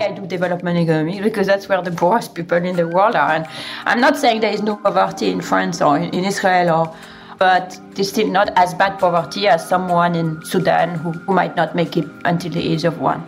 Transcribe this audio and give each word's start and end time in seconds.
I 0.00 0.12
do 0.12 0.26
development 0.26 0.78
economics 0.78 1.20
because 1.22 1.46
that's 1.46 1.68
where 1.68 1.82
the 1.82 1.90
poorest 1.90 2.34
people 2.34 2.58
in 2.58 2.76
the 2.76 2.86
world 2.86 3.16
are. 3.16 3.32
And 3.36 3.46
I'm 3.84 4.00
not 4.00 4.16
saying 4.16 4.40
there 4.40 4.52
is 4.52 4.62
no 4.62 4.76
poverty 4.76 5.30
in 5.30 5.40
France 5.40 5.82
or 5.82 5.98
in 5.98 6.24
Israel 6.24 6.70
or 6.76 6.96
but 7.38 7.78
there's 7.94 8.08
still 8.08 8.30
not 8.38 8.48
as 8.56 8.74
bad 8.74 8.98
poverty 8.98 9.46
as 9.48 9.60
someone 9.68 10.14
in 10.16 10.28
Sudan 10.44 10.88
who, 11.00 11.10
who 11.12 11.32
might 11.32 11.54
not 11.56 11.74
make 11.74 11.96
it 11.96 12.06
until 12.24 12.50
the 12.50 12.72
age 12.72 12.84
of 12.84 13.00
one. 13.00 13.20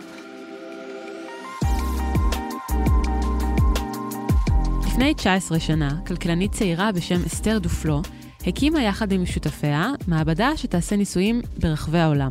לפני 4.85 5.13
19 5.13 5.59
שנה, 5.59 5.89
כלכלנית 6.07 6.51
צעירה 6.51 6.91
בשם 6.91 7.23
אסתר 7.25 7.59
דופלו 7.59 8.01
הקימה 8.47 8.83
יחד 8.83 9.11
עם 9.11 9.25
שותפיה 9.25 9.91
מעבדה 10.07 10.57
שתעשה 10.57 10.95
ניסויים 10.95 11.41
ברחבי 11.57 11.99
העולם. 11.99 12.29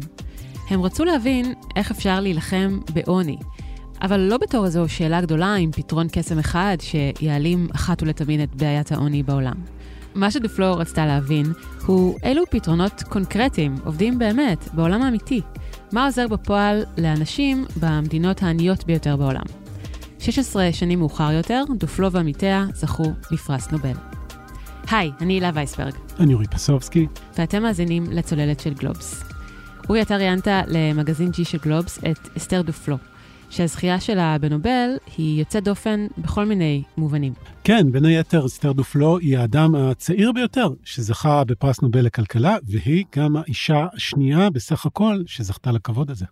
הם 0.70 0.82
רצו 0.82 1.04
להבין 1.04 1.54
איך 1.76 1.90
אפשר 1.90 2.20
להילחם 2.20 2.78
בעוני, 2.92 3.36
אבל 4.02 4.20
לא 4.20 4.36
בתור 4.38 4.66
איזו 4.66 4.88
שאלה 4.88 5.20
גדולה 5.20 5.54
עם 5.54 5.72
פתרון 5.72 6.06
קסם 6.12 6.38
אחד 6.38 6.76
שיעלים 6.80 7.68
אחת 7.74 8.02
ולתמיד 8.02 8.40
את 8.40 8.54
בעיית 8.54 8.92
העוני 8.92 9.22
בעולם. 9.22 9.54
מה 10.14 10.30
שדופלו 10.30 10.76
רצתה 10.76 11.06
להבין 11.06 11.46
הוא 11.86 12.16
אילו 12.22 12.42
פתרונות 12.50 13.02
קונקרטיים 13.02 13.74
עובדים 13.84 14.18
באמת 14.18 14.68
בעולם 14.72 15.02
האמיתי. 15.02 15.40
מה 15.92 16.06
עוזר 16.06 16.28
בפועל 16.28 16.82
לאנשים 16.98 17.64
במדינות 17.80 18.42
העניות 18.42 18.86
ביותר 18.86 19.16
בעולם. 19.16 19.42
16 20.18 20.72
שנים 20.72 20.98
מאוחר 20.98 21.32
יותר, 21.32 21.64
דופלו 21.78 22.12
ועמיתיה 22.12 22.66
זכו 22.74 23.12
בפרס 23.32 23.70
נובל. 23.70 23.92
היי, 24.90 25.10
אני 25.20 25.32
הילה 25.32 25.50
וייסברג. 25.54 25.92
אני 26.20 26.34
אורי 26.34 26.46
פסובסקי. 26.46 27.06
ואתם 27.38 27.62
מאזינים 27.62 28.04
לצוללת 28.10 28.60
של 28.60 28.74
גלובס. 28.74 29.24
אורי, 29.88 30.02
אתה 30.02 30.16
ראיינת 30.16 30.48
למגזין 30.66 31.30
G 31.30 31.44
של 31.44 31.58
גלובס 31.58 31.98
את 31.98 32.28
אסתר 32.36 32.62
דופלו, 32.62 32.96
שהזכייה 33.50 34.00
שלה 34.00 34.38
בנובל 34.38 34.90
היא 35.16 35.40
יוצאת 35.40 35.64
דופן 35.64 36.06
בכל 36.18 36.44
מיני 36.44 36.82
מובנים. 36.96 37.32
כן, 37.64 37.92
בין 37.92 38.04
היתר 38.04 38.46
אסתר 38.46 38.72
דופלו 38.72 39.18
היא 39.18 39.38
האדם 39.38 39.74
הצעיר 39.74 40.32
ביותר 40.32 40.68
שזכה 40.84 41.44
בפרס 41.44 41.82
נובל 41.82 42.00
לכלכלה, 42.00 42.56
והיא 42.64 43.04
גם 43.16 43.36
האישה 43.36 43.86
השנייה 43.94 44.50
בסך 44.50 44.86
הכל 44.86 45.22
שזכתה 45.26 45.72
לכבוד 45.72 46.10
הזה. 46.10 46.24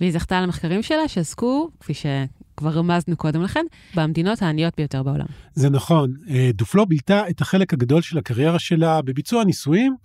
והיא 0.00 0.12
זכתה 0.12 0.38
על 0.38 0.44
המחקרים 0.44 0.82
שלה 0.82 1.08
שעסקו, 1.08 1.70
כפי 1.80 1.94
שכבר 1.94 2.70
רמזנו 2.70 3.16
קודם 3.16 3.42
לכן, 3.42 3.64
במדינות 3.94 4.42
העניות 4.42 4.74
ביותר 4.76 5.02
בעולם. 5.02 5.26
זה 5.54 5.70
נכון. 5.70 6.12
אה, 6.28 6.50
דופלו 6.54 6.86
בילתה 6.86 7.28
את 7.28 7.40
החלק 7.40 7.72
הגדול 7.72 8.02
של 8.02 8.18
הקריירה 8.18 8.58
שלה 8.58 9.02
בביצוע 9.02 9.44
ניסויים. 9.44 9.96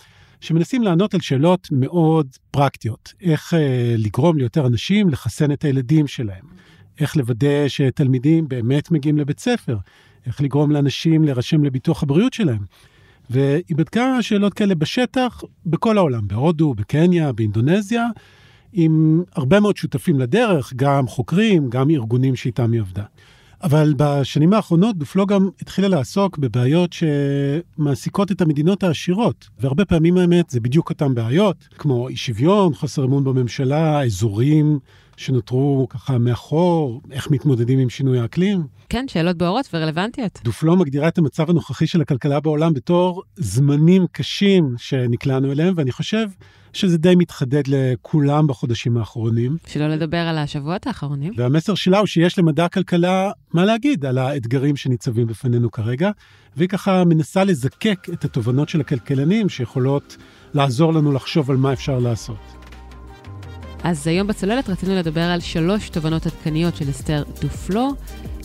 שמנסים 0.46 0.84
לענות 0.84 1.14
על 1.14 1.20
שאלות 1.20 1.68
מאוד 1.72 2.28
פרקטיות. 2.52 3.14
איך 3.22 3.54
אה, 3.54 3.96
לגרום 3.98 4.38
ליותר 4.38 4.68
אנשים 4.68 5.10
לחסן 5.10 5.52
את 5.52 5.64
הילדים 5.64 6.08
שלהם. 6.08 6.46
איך 7.00 7.18
לוודא 7.18 7.68
שתלמידים 7.68 8.48
באמת 8.48 8.92
מגיעים 8.92 9.18
לבית 9.18 9.40
ספר. 9.40 9.78
איך 10.26 10.42
לגרום 10.42 10.72
לאנשים 10.72 11.24
להירשם 11.24 11.64
לביטוח 11.64 12.04
הבריאות 12.04 12.34
שלהם. 12.34 12.66
והיא 13.30 13.76
בדקה 13.76 14.22
שאלות 14.22 14.54
כאלה 14.54 14.76
בשטח, 14.76 15.42
בכל 15.66 15.98
העולם, 15.98 16.28
בהודו, 16.28 16.74
בקניה, 16.74 17.32
באינדונזיה, 17.32 18.08
עם 18.74 19.24
הרבה 19.36 19.60
מאוד 19.60 19.78
שותפים 19.78 20.20
לדרך, 20.20 20.74
גם 20.76 21.08
חוקרים, 21.08 21.70
גם 21.70 21.90
ארגונים 21.90 22.36
שאיתם 22.36 22.72
היא 22.72 22.82
עבדה. 22.82 23.04
אבל 23.66 23.94
בשנים 23.98 24.54
האחרונות 24.54 24.98
דופלו 24.98 25.26
גם 25.26 25.50
התחילה 25.62 25.88
לעסוק 25.88 26.38
בבעיות 26.38 26.94
שמעסיקות 26.94 28.32
את 28.32 28.42
המדינות 28.42 28.84
העשירות, 28.84 29.48
והרבה 29.60 29.86
פעמים 29.86 30.18
האמת 30.18 30.50
זה 30.50 30.60
בדיוק 30.60 30.90
אותן 30.90 31.16
בעיות, 31.16 31.56
כמו 31.78 32.10
אי 32.10 32.16
שוויון, 32.16 32.74
חוסר 32.74 33.04
אמון 33.04 33.24
בממשלה, 33.24 34.04
אזורים 34.04 34.80
שנותרו 35.18 35.88
ככה 35.90 36.18
מאחור, 36.18 37.02
איך 37.12 37.32
מתמודדים 37.32 37.80
עם 37.80 37.90
שינוי 37.90 38.20
האקלים. 38.20 38.68
כן, 38.90 39.06
שאלות 39.08 39.38
בוערות 39.38 39.70
ורלוונטיות. 39.74 40.40
דופלו 40.44 40.76
מגדירה 40.76 41.08
את 41.08 41.18
המצב 41.18 41.50
הנוכחי 41.50 41.88
של 41.88 42.02
הכלכלה 42.02 42.40
בעולם 42.40 42.74
בתור 42.74 43.24
זמנים 43.36 44.06
קשים 44.12 44.76
שנקלענו 44.78 45.52
אליהם, 45.52 45.74
ואני 45.78 45.92
חושב 45.92 46.28
שזה 46.74 46.98
די 46.98 47.16
מתחדד 47.16 47.64
לכולם 47.68 48.48
בחודשים 48.48 48.98
האחרונים. 48.98 49.58
שלא 49.68 49.88
לדבר 49.88 50.18
על 50.18 50.38
השבועות 50.38 50.88
האחרונים. 50.88 51.34
והמסר 51.38 51.76
שלה 51.76 52.00
הוא 52.00 52.08
שיש 52.08 52.40
למדע 52.40 52.66
הכלכלה 52.66 53.32
מה 53.54 53.66
להגיד 53.66 54.06
על 54.06 54.18
האתגרים 54.18 54.76
שניצבים 54.76 55.28
בפנינו 55.28 55.72
כרגע, 55.72 56.12
והיא 56.58 56.70
ככה 56.70 57.04
מנסה 57.04 57.44
לזקק 57.44 58.08
את 58.14 58.26
התובנות 58.26 58.70
של 58.70 58.82
הכלכלנים 58.82 59.50
שיכולות 59.50 60.18
לעזור 60.54 60.94
לנו 60.94 61.12
לחשוב 61.12 61.52
על 61.52 61.58
מה 61.58 61.74
אפשר 61.74 62.00
לעשות. 62.00 62.65
אז 63.86 64.08
היום 64.08 64.28
בצוללת 64.28 64.70
רצינו 64.70 64.96
לדבר 64.96 65.22
על 65.22 65.40
שלוש 65.40 65.90
תובנות 65.90 66.26
עדכניות 66.26 66.76
של 66.76 66.90
אסתר 66.90 67.24
דופלו, 67.42 67.90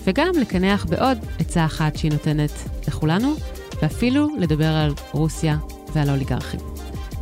וגם 0.05 0.31
לקנח 0.41 0.85
בעוד 0.85 1.19
עצה 1.39 1.65
אחת 1.65 1.97
שהיא 1.97 2.13
נותנת 2.13 2.51
לכולנו, 2.89 3.35
ואפילו 3.83 4.29
לדבר 4.39 4.69
על 4.69 4.93
רוסיה 5.13 5.57
ועל 5.95 6.09
האוליגרכים. 6.09 6.61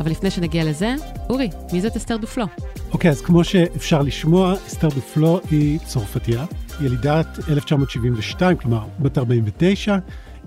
אבל 0.01 0.11
לפני 0.11 0.31
שנגיע 0.31 0.65
לזה, 0.65 0.95
אורי, 1.31 1.51
מי 1.73 1.81
זאת 1.81 1.97
אסתר 1.97 2.17
דופלו? 2.17 2.45
אוקיי, 2.93 3.11
okay, 3.11 3.13
אז 3.13 3.21
כמו 3.21 3.45
שאפשר 3.45 4.03
לשמוע, 4.03 4.55
אסתר 4.67 4.89
דופלו 4.89 5.41
היא 5.51 5.79
צרפתייה, 5.79 6.45
ילידת 6.81 7.27
1972, 7.49 8.57
כלומר 8.57 8.85
בת 8.99 9.19
49. 9.19 9.99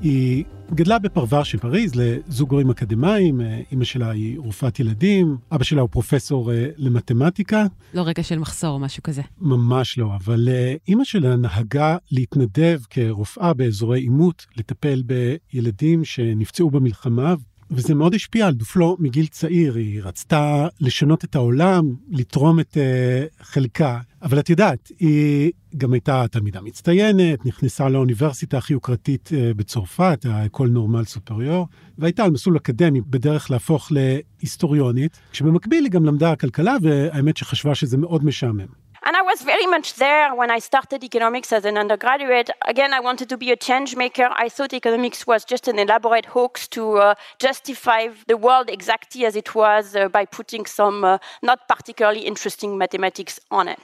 היא 0.01 0.43
גדלה 0.73 0.99
בפרבר 0.99 1.43
של 1.43 1.57
פריז 1.57 1.91
לזוג 1.95 2.51
הורים 2.51 2.69
אקדמאים, 2.69 3.41
אימא 3.71 3.83
שלה 3.83 4.09
היא 4.11 4.39
רופאת 4.39 4.79
ילדים, 4.79 5.37
אבא 5.51 5.63
שלה 5.63 5.81
הוא 5.81 5.89
פרופסור 5.89 6.51
אה, 6.51 6.67
למתמטיקה. 6.77 7.65
לא 7.93 8.01
רגע 8.05 8.23
של 8.23 8.39
מחסור 8.39 8.69
או 8.69 8.79
משהו 8.79 9.03
כזה. 9.03 9.21
ממש 9.41 9.97
לא, 9.97 10.15
אבל 10.15 10.49
אה, 10.51 10.75
אימא 10.87 11.03
שלה 11.03 11.35
נהגה 11.35 11.97
להתנדב 12.11 12.79
כרופאה 12.89 13.53
באזורי 13.53 13.99
עימות, 13.99 14.45
לטפל 14.57 15.03
בילדים 15.05 16.05
שנפצעו 16.05 16.69
במלחמה, 16.69 17.35
וזה 17.71 17.95
מאוד 17.95 18.13
השפיע 18.13 18.47
על 18.47 18.53
דופלו 18.53 18.97
מגיל 18.99 19.27
צעיר, 19.27 19.75
היא 19.75 20.01
רצתה 20.03 20.67
לשנות 20.79 21.23
את 21.23 21.35
העולם, 21.35 21.95
לתרום 22.09 22.59
את 22.59 22.77
uh, 22.77 23.43
חלקה, 23.43 23.99
אבל 24.21 24.39
את 24.39 24.49
יודעת, 24.49 24.91
היא 24.99 25.51
גם 25.77 25.93
הייתה 25.93 26.25
תלמידה 26.31 26.61
מצטיינת, 26.61 27.45
נכנסה 27.45 27.89
לאוניברסיטה 27.89 28.57
הכי 28.57 28.73
יוקרתית 28.73 29.29
uh, 29.33 29.57
בצרפת, 29.57 30.25
האקול 30.29 30.69
נורמל 30.69 31.03
סופריור, 31.03 31.67
והייתה 31.97 32.23
על 32.23 32.31
מסלול 32.31 32.57
אקדמי 32.57 33.01
בדרך 33.01 33.51
להפוך 33.51 33.91
להיסטוריונית, 33.91 35.19
כשבמקביל 35.31 35.83
היא 35.83 35.91
גם 35.91 36.05
למדה 36.05 36.35
כלכלה, 36.35 36.75
והאמת 36.81 37.37
שחשבה 37.37 37.75
שזה 37.75 37.97
מאוד 37.97 38.25
משעמם. 38.25 38.81
And 39.06 39.16
I 39.16 39.22
was 39.22 39.42
very 39.42 39.66
much 39.66 39.94
there 39.94 40.34
when 40.34 40.50
I 40.50 40.58
started 40.58 41.04
economics 41.04 41.52
as 41.52 41.64
an 41.64 41.78
undergraduate. 41.78 42.50
Again, 42.66 42.92
I 42.92 42.98
wanted 42.98 43.28
to 43.28 43.36
be 43.36 43.52
a 43.52 43.56
change 43.56 43.94
maker. 43.94 44.28
I 44.32 44.48
thought 44.48 44.72
economics 44.72 45.26
was 45.26 45.44
just 45.44 45.68
an 45.68 45.78
elaborate 45.78 46.26
hoax 46.26 46.66
to 46.68 46.82
uh, 46.96 47.14
justify 47.38 48.08
the 48.26 48.36
world 48.36 48.68
exactly 48.68 49.24
as 49.24 49.36
it 49.36 49.54
was 49.54 49.94
uh, 49.94 50.08
by 50.08 50.24
putting 50.24 50.66
some 50.66 51.04
uh, 51.04 51.18
not 51.40 51.68
particularly 51.68 52.22
interesting 52.22 52.76
mathematics 52.78 53.38
on 53.52 53.68
it. 53.68 53.78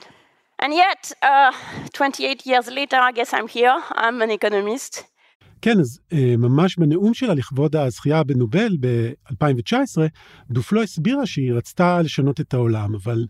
And 0.59 0.73
yet, 0.73 1.13
uh, 1.21 1.53
28 1.93 2.45
years 2.45 2.67
later, 2.69 2.97
I 2.97 3.13
guess 3.13 3.33
I'm 3.33 3.47
here. 3.47 3.81
I'm 3.91 4.21
an 4.21 4.31
economist. 4.31 5.03
כן, 5.61 5.79
אז 5.79 5.99
ממש 6.37 6.77
בנאום 6.77 7.13
שלה 7.13 7.33
לכבוד 7.33 7.75
הזכייה 7.75 8.23
בנובל 8.23 8.77
ב-2019, 8.79 9.97
דופלו 10.49 10.81
הסבירה 10.81 11.25
שהיא 11.25 11.53
רצתה 11.53 12.01
לשנות 12.01 12.41
את 12.41 12.53
העולם, 12.53 12.95
אבל 12.95 13.25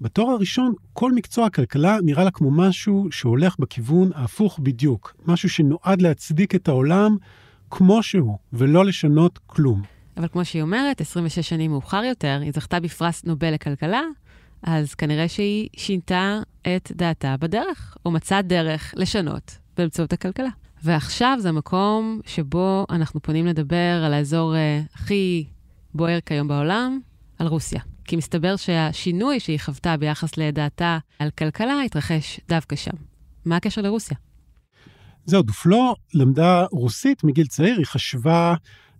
בתואר 0.00 0.30
הראשון, 0.30 0.74
כל 0.92 1.12
מקצוע 1.12 1.46
הכלכלה 1.46 1.96
נראה 2.02 2.24
לה 2.24 2.30
כמו 2.30 2.50
משהו 2.50 3.08
שהולך 3.10 3.56
בכיוון 3.58 4.10
ההפוך 4.14 4.58
בדיוק, 4.62 5.14
משהו 5.26 5.48
שנועד 5.48 6.02
להצדיק 6.02 6.54
את 6.54 6.68
העולם 6.68 7.16
כמו 7.70 8.02
שהוא, 8.02 8.38
ולא 8.52 8.84
לשנות 8.84 9.38
כלום. 9.46 9.82
אבל 10.16 10.28
כמו 10.28 10.44
שהיא 10.44 10.62
אומרת, 10.62 11.00
26 11.00 11.48
שנים 11.48 11.70
מאוחר 11.70 12.04
יותר, 12.04 12.38
היא 12.42 12.52
זכתה 12.54 12.80
בפרס 12.80 13.24
נובל 13.24 13.54
לכלכלה, 13.54 14.02
אז 14.62 14.94
כנראה 14.94 15.28
שהיא 15.28 15.68
שינתה 15.76 16.40
את 16.62 16.92
דעתה 16.94 17.34
בדרך, 17.40 17.96
או 18.06 18.10
מצאה 18.10 18.42
דרך 18.42 18.94
לשנות 18.96 19.58
באמצעות 19.76 20.12
הכלכלה. 20.12 20.50
ועכשיו 20.82 21.38
זה 21.40 21.48
המקום 21.48 22.20
שבו 22.26 22.86
אנחנו 22.90 23.22
פונים 23.22 23.46
לדבר 23.46 24.02
על 24.04 24.14
האזור 24.14 24.54
uh, 24.54 24.94
הכי 24.94 25.44
בוער 25.94 26.20
כיום 26.20 26.48
בעולם, 26.48 27.00
על 27.38 27.46
רוסיה. 27.46 27.80
כי 28.08 28.16
מסתבר 28.16 28.56
שהשינוי 28.56 29.40
שהיא 29.40 29.60
חוותה 29.60 29.96
ביחס 29.96 30.36
לדעתה 30.36 30.98
על 31.18 31.30
כלכלה 31.30 31.82
התרחש 31.82 32.40
דווקא 32.48 32.76
שם. 32.76 32.96
מה 33.44 33.56
הקשר 33.56 33.80
לרוסיה? 33.80 34.16
זהו, 35.24 35.42
דופלו 35.42 35.94
למדה 36.14 36.64
רוסית 36.70 37.24
מגיל 37.24 37.46
צעיר, 37.46 37.78
היא 37.78 37.86
חשבה 37.86 38.54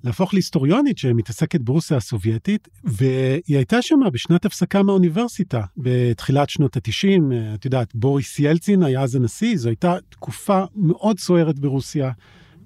להפוך 0.04 0.34
להיסטוריונית 0.34 0.98
שמתעסקת 0.98 1.60
ברוסיה 1.60 1.96
הסובייטית, 1.96 2.68
והיא 2.84 3.56
הייתה 3.56 3.82
שם 3.82 3.96
בשנת 4.12 4.44
הפסקה 4.44 4.82
מהאוניברסיטה, 4.82 5.62
בתחילת 5.76 6.50
שנות 6.50 6.76
ה-90, 6.76 7.34
את 7.54 7.64
יודעת, 7.64 7.94
בוריס 7.94 8.38
ילצין 8.38 8.82
היה 8.82 9.02
אז 9.02 9.14
הנשיא, 9.14 9.56
זו 9.56 9.68
הייתה 9.68 9.96
תקופה 10.08 10.64
מאוד 10.76 11.18
סוערת 11.18 11.58
ברוסיה. 11.58 12.10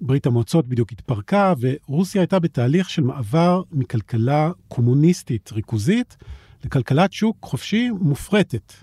ברית 0.01 0.25
המועצות 0.25 0.67
בדיוק 0.67 0.91
התפרקה, 0.91 1.53
ורוסיה 1.59 2.21
הייתה 2.21 2.39
בתהליך 2.39 2.89
של 2.89 3.03
מעבר 3.03 3.61
מכלכלה 3.71 4.51
קומוניסטית 4.67 5.49
ריכוזית 5.53 6.17
לכלכלת 6.63 7.13
שוק 7.13 7.37
חופשי 7.41 7.89
מופרטת. 7.99 8.73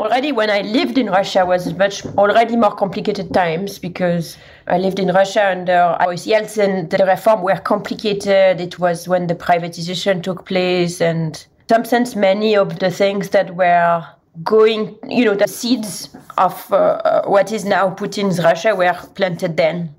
already 0.00 0.32
when 0.32 0.50
I 0.50 0.62
lived 0.62 0.96
in 0.96 1.08
Russia 1.10 1.44
was 1.44 1.74
much 1.74 2.06
already 2.16 2.56
more 2.56 2.74
complicated 2.74 3.34
times 3.34 3.78
because 3.78 4.38
I 4.66 4.78
lived 4.78 4.98
in 4.98 5.08
Russia 5.08 5.50
under 5.50 5.96
Boris 6.00 6.26
Yeltsin. 6.26 6.88
The 6.88 7.04
reform 7.04 7.42
were 7.42 7.60
complicated. 7.72 8.60
It 8.60 8.78
was 8.78 9.08
when 9.08 9.26
the 9.26 9.34
privatization 9.34 10.22
took 10.22 10.46
place 10.46 11.00
and 11.00 11.36
in 11.36 11.68
some 11.68 11.84
sense 11.84 12.16
many 12.16 12.56
of 12.56 12.78
the 12.78 12.90
things 12.90 13.30
that 13.30 13.54
were 13.54 14.04
going, 14.42 14.96
you 15.08 15.24
know, 15.24 15.34
the 15.34 15.48
seeds 15.48 16.16
of 16.38 16.72
uh, 16.72 17.22
what 17.24 17.52
is 17.52 17.64
now 17.64 17.90
Putin's 17.90 18.42
Russia 18.42 18.74
were 18.74 18.94
planted 19.14 19.56
then. 19.56 19.94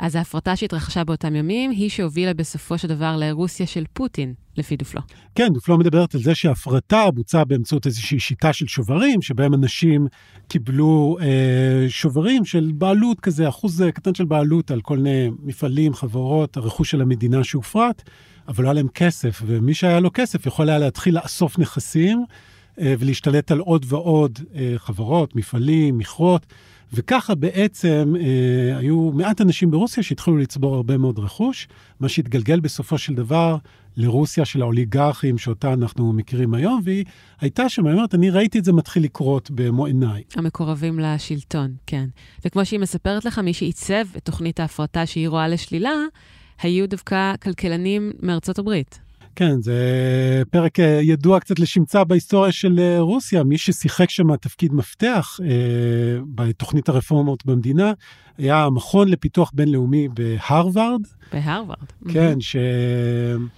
אז 0.00 0.14
ההפרטה 0.14 0.56
שהתרחשה 0.56 1.04
באותם 1.04 1.36
ימים 1.36 1.70
היא 1.70 1.90
שהובילה 1.90 2.34
בסופו 2.34 2.78
של 2.78 2.88
דבר 2.88 3.16
לרוסיה 3.16 3.66
של 3.66 3.84
פוטין, 3.92 4.34
לפי 4.56 4.76
דופלו. 4.76 5.00
כן, 5.34 5.48
דופלו 5.52 5.78
מדברת 5.78 6.14
על 6.14 6.20
זה 6.22 6.34
שההפרטה 6.34 7.10
בוצעה 7.10 7.44
באמצעות 7.44 7.86
איזושהי 7.86 8.20
שיטה 8.20 8.52
של 8.52 8.66
שוברים, 8.66 9.22
שבהם 9.22 9.54
אנשים 9.54 10.06
קיבלו 10.48 11.16
אה, 11.20 11.86
שוברים 11.88 12.44
של 12.44 12.72
בעלות 12.74 13.20
כזה, 13.20 13.48
אחוז 13.48 13.84
קטן 13.94 14.14
של 14.14 14.24
בעלות 14.24 14.70
על 14.70 14.80
כל 14.80 14.96
מיני 14.96 15.30
מפעלים, 15.42 15.94
חברות, 15.94 16.56
הרכוש 16.56 16.90
של 16.90 17.00
המדינה 17.00 17.44
שהופרט, 17.44 18.02
אבל 18.48 18.64
לא 18.64 18.68
היה 18.68 18.74
להם 18.74 18.88
כסף, 18.88 19.42
ומי 19.46 19.74
שהיה 19.74 20.00
לו 20.00 20.10
כסף 20.14 20.46
יכול 20.46 20.68
היה 20.68 20.78
להתחיל 20.78 21.14
לאסוף 21.14 21.58
נכסים 21.58 22.24
אה, 22.80 22.94
ולהשתלט 22.98 23.50
על 23.50 23.58
עוד 23.58 23.86
ועוד 23.88 24.38
אה, 24.54 24.74
חברות, 24.76 25.36
מפעלים, 25.36 25.98
מכרות. 25.98 26.46
וככה 26.92 27.34
בעצם 27.34 28.14
אה, 28.20 28.78
היו 28.78 29.10
מעט 29.14 29.40
אנשים 29.40 29.70
ברוסיה 29.70 30.02
שהתחילו 30.02 30.36
לצבור 30.36 30.74
הרבה 30.74 30.98
מאוד 30.98 31.18
רכוש, 31.18 31.68
מה 32.00 32.08
שהתגלגל 32.08 32.60
בסופו 32.60 32.98
של 32.98 33.14
דבר 33.14 33.56
לרוסיה 33.96 34.44
של 34.44 34.62
האוליגרכים 34.62 35.38
שאותה 35.38 35.72
אנחנו 35.72 36.12
מכירים 36.12 36.54
היום, 36.54 36.80
והיא 36.84 37.04
הייתה 37.40 37.68
שם, 37.68 37.86
היא 37.86 37.94
אומרת, 37.94 38.14
אני 38.14 38.30
ראיתי 38.30 38.58
את 38.58 38.64
זה 38.64 38.72
מתחיל 38.72 39.04
לקרות 39.04 39.50
במו 39.50 39.86
עיניי. 39.86 40.22
המקורבים 40.36 40.98
לשלטון, 40.98 41.74
כן. 41.86 42.08
וכמו 42.44 42.64
שהיא 42.64 42.80
מספרת 42.80 43.24
לך, 43.24 43.38
מי 43.38 43.52
שעיצב 43.52 44.04
את 44.16 44.24
תוכנית 44.24 44.60
ההפרטה 44.60 45.06
שהיא 45.06 45.28
רואה 45.28 45.48
לשלילה, 45.48 45.94
היו 46.62 46.88
דווקא 46.88 47.34
כלכלנים 47.42 48.12
מארצות 48.22 48.58
הברית. 48.58 49.09
כן, 49.36 49.62
זה 49.62 50.42
פרק 50.50 50.80
אה, 50.80 51.00
ידוע 51.02 51.40
קצת 51.40 51.58
לשמצה 51.58 52.04
בהיסטוריה 52.04 52.52
של 52.52 52.78
אה, 52.78 53.00
רוסיה. 53.00 53.44
מי 53.44 53.58
ששיחק 53.58 54.10
שם 54.10 54.36
תפקיד 54.36 54.72
מפתח 54.72 55.40
אה, 55.44 56.20
בתוכנית 56.34 56.88
הרפורמות 56.88 57.46
במדינה 57.46 57.92
היה 58.38 58.64
המכון 58.64 59.08
לפיתוח 59.08 59.50
בינלאומי 59.54 60.08
בהרווארד. 60.08 61.00
בהרווארד. 61.32 61.78
כן, 62.12 62.34
mm-hmm. 62.38 62.42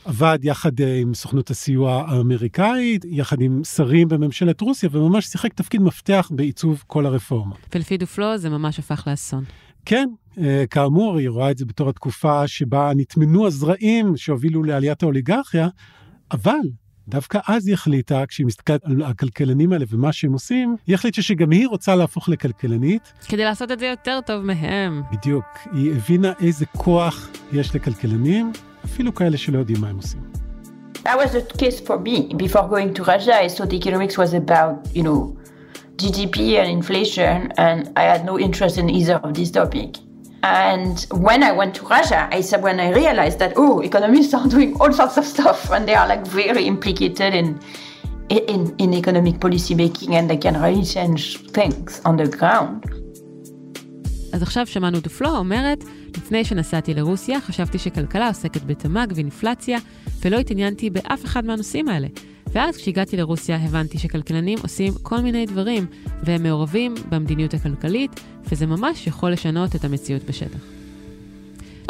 שעבד 0.07 0.39
יחד 0.43 0.81
אה, 0.81 0.99
עם 1.01 1.15
סוכנות 1.15 1.51
הסיוע 1.51 2.05
האמריקאית, 2.09 3.05
יחד 3.09 3.41
עם 3.41 3.65
שרים 3.65 4.09
בממשלת 4.09 4.61
רוסיה, 4.61 4.89
וממש 4.93 5.27
שיחק 5.27 5.53
תפקיד 5.53 5.83
מפתח 5.83 6.31
בעיצוב 6.35 6.85
כל 6.87 7.07
הרפורמה. 7.07 7.55
ולפי 7.75 7.97
דופלו 7.97 8.39
זה 8.39 8.51
ממש 8.51 8.79
הפך 8.79 9.09
לאסון. 9.11 9.45
כן, 9.85 10.09
אה, 10.39 10.65
כאמור, 10.71 11.19
היא 11.19 11.29
רואה 11.29 11.51
את 11.51 11.59
זה 11.59 11.65
בתור 11.65 11.89
התקופה 11.89 12.47
שבה 12.47 12.93
נטמנו 12.97 13.47
הזרעים 13.47 14.17
שהובילו 14.17 14.63
לעליית 14.63 15.03
האוליגרכיה, 15.03 15.69
אבל 16.33 16.59
דווקא 17.09 17.39
אז 17.49 17.67
היא 17.67 17.75
החליטה, 17.75 18.27
כשהיא 18.29 18.47
מסתכלת 18.47 18.85
על 18.85 19.03
הכלכלנים 19.03 19.73
האלה 19.73 19.85
ומה 19.91 20.13
שהם 20.13 20.33
עושים, 20.33 20.77
היא 20.87 20.95
החליטה 20.95 21.23
שגם 21.23 21.51
היא 21.51 21.69
רוצה 21.69 21.97
להפוך 21.97 22.29
לכלכלנית. 22.29 23.13
כדי 23.29 23.45
לעשות 23.45 23.71
את 23.71 23.79
זה 23.79 23.87
יותר 23.87 24.19
טוב 24.27 24.43
מהם. 24.43 25.03
בדיוק. 25.13 25.45
היא 25.73 25.93
הבינה 25.93 26.33
איזה 26.41 26.67
כוח 26.67 27.29
יש 27.53 27.75
לכלכלנים, 27.75 28.53
אפילו 28.85 29.15
כאלה 29.15 29.37
שלא 29.37 29.59
יודעים 29.59 29.81
מה 29.81 29.89
הם 29.89 29.97
עושים. 29.97 30.21
That 31.05 31.19
was 31.19 31.33
the 31.33 31.59
case 31.59 31.81
for 31.81 31.99
me. 31.99 32.33
Before 32.37 32.69
going 32.69 32.95
to 32.95 33.03
Russia, 33.03 33.35
I 33.45 33.49
thought 33.49 33.73
economics 33.73 34.17
was 34.17 34.33
about, 34.35 34.75
you 34.95 35.03
know, 35.03 35.42
GDP 35.96 36.58
and 36.60 36.70
inflation, 36.70 37.52
and 37.58 37.92
I 37.96 38.04
had 38.04 38.26
no 38.26 38.40
interest 38.40 38.78
in 38.78 38.90
either 38.90 39.16
of 39.16 39.34
these 39.34 39.52
topics. 39.52 40.00
And 40.44 41.06
when 41.12 41.44
I 41.44 41.52
went 41.52 41.76
to 41.76 41.86
Russia, 41.86 42.30
I 42.32 42.42
said 42.42 42.62
when 42.62 42.80
I 42.80 42.90
realized 42.92 43.40
that 43.40 43.54
oh, 43.56 43.82
economists 43.82 44.34
are 44.34 44.48
doing 44.48 44.80
all 44.80 44.92
sorts 44.94 45.18
of 45.18 45.26
stuff 45.26 45.72
and 45.72 45.88
they 45.88 45.96
are 45.96 46.08
like 46.08 46.26
very 46.28 46.64
implicated 46.66 47.34
in 47.34 47.60
in, 48.30 48.76
in 48.78 48.94
economic 48.94 49.40
policy 49.40 49.74
making 49.74 50.16
and 50.16 50.30
they 50.30 50.38
can 50.38 50.62
really 50.62 50.84
change 50.84 51.24
things 51.58 52.02
on 52.06 52.18
the 52.18 52.28
ground. 52.38 52.86
אז 54.34 54.42
עכשיו 54.44 54.68
שמענו 54.68 55.00
דופלו 55.00 55.38
אומרת, 55.38 55.84
לפני 56.18 56.46
שנסעתי 56.46 56.94
לרוסיה, 56.94 57.42
חשבתי 57.42 57.80
שכלכלה 57.80 58.28
עוסקת 58.28 58.64
בתמ"ג 58.64 59.08
ואינפלציה, 59.16 59.80
ולא 60.22 60.38
התעניינתי 60.38 60.90
באף 60.90 61.26
אחד 61.26 61.46
מהנושאים 61.46 61.88
האלה. 61.90 62.08
ואז 62.53 62.77
כשהגעתי 62.77 63.17
לרוסיה 63.17 63.57
הבנתי 63.57 63.99
שכלכלנים 63.99 64.59
עושים 64.63 64.93
כל 65.03 65.21
מיני 65.21 65.47
דברים, 65.47 65.87
והם 66.23 66.43
מעורבים 66.43 66.95
במדיניות 67.09 67.55
הכלכלית, 67.55 68.21
וזה 68.53 68.67
ממש 68.67 69.07
יכול 69.07 69.33
לשנות 69.33 69.77
את 69.77 69.85
המציאות 69.85 70.23
בשטח. 70.25 70.82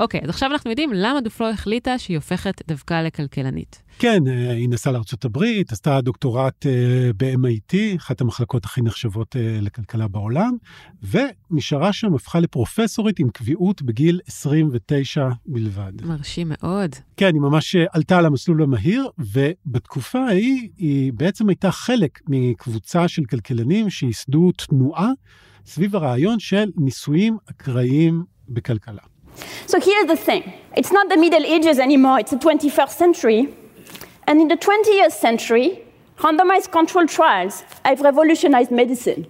אוקיי, 0.03 0.21
אז 0.23 0.29
עכשיו 0.29 0.51
אנחנו 0.51 0.71
יודעים 0.71 0.91
למה 0.95 1.21
דופלו 1.21 1.51
החליטה 1.51 1.99
שהיא 1.99 2.17
הופכת 2.17 2.69
דווקא 2.69 3.03
לכלכלנית. 3.03 3.83
כן, 3.99 4.19
אה, 4.29 4.53
היא 4.53 4.69
נסעה 4.69 4.93
הברית, 5.25 5.73
עשתה 5.73 6.01
דוקטורט 6.01 6.67
אה, 6.67 7.11
ב-MIT, 7.17 7.77
אחת 7.97 8.21
המחלקות 8.21 8.65
הכי 8.65 8.83
נחשבות 8.83 9.37
אה, 9.37 9.59
לכלכלה 9.61 10.09
בעולם, 10.09 10.53
ונשארה 11.11 11.93
שם, 11.93 12.15
הפכה 12.15 12.41
לפרופסורית 12.41 13.19
עם 13.19 13.31
קביעות 13.31 13.83
בגיל 13.83 14.21
29 14.27 15.29
בלבד. 15.47 15.93
מרשים 16.05 16.47
מאוד. 16.51 16.91
כן, 17.17 17.31
היא 17.35 17.41
ממש 17.41 17.77
עלתה 17.93 18.19
על 18.19 18.27
המסלול 18.27 18.63
המהיר, 18.63 19.09
ובתקופה 19.19 20.19
ההיא 20.19 20.69
היא 20.77 21.13
בעצם 21.13 21.49
הייתה 21.49 21.71
חלק 21.71 22.21
מקבוצה 22.29 23.09
של 23.09 23.25
כלכלנים 23.25 23.91
שייסדו 23.91 24.53
תנועה 24.53 25.09
סביב 25.67 25.97
הרעיון 25.97 26.39
של 26.39 26.71
ניסויים 26.77 27.37
אקראיים 27.51 28.25
בכלכלה. 28.49 29.12
So 29.66 29.80
here's 29.80 30.08
the 30.08 30.18
thing 30.18 30.54
it's 30.76 30.92
not 30.92 31.10
the 31.10 31.18
Middle 31.18 31.46
Ages 31.46 31.80
anymore, 31.80 32.20
it's 32.20 32.32
the 32.32 32.38
21st 32.38 32.90
century. 32.90 33.54
And 34.28 34.42
in 34.42 34.48
the 34.50 34.58
20th 34.58 35.14
century, 35.14 35.84
randomized 36.20 36.72
controlled 36.72 37.10
trials 37.10 37.64
have 37.86 38.02
revolutionized 38.02 38.72
medicine 38.72 39.26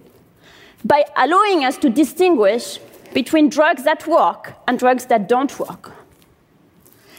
by 0.84 1.04
allowing 1.16 1.64
us 1.64 1.76
to 1.78 1.88
distinguish 1.88 2.78
between 3.14 3.48
drugs 3.48 3.82
that 3.84 4.06
work 4.06 4.54
and 4.66 4.78
drugs 4.78 5.06
that 5.06 5.28
don't 5.28 5.58
work. 5.58 5.92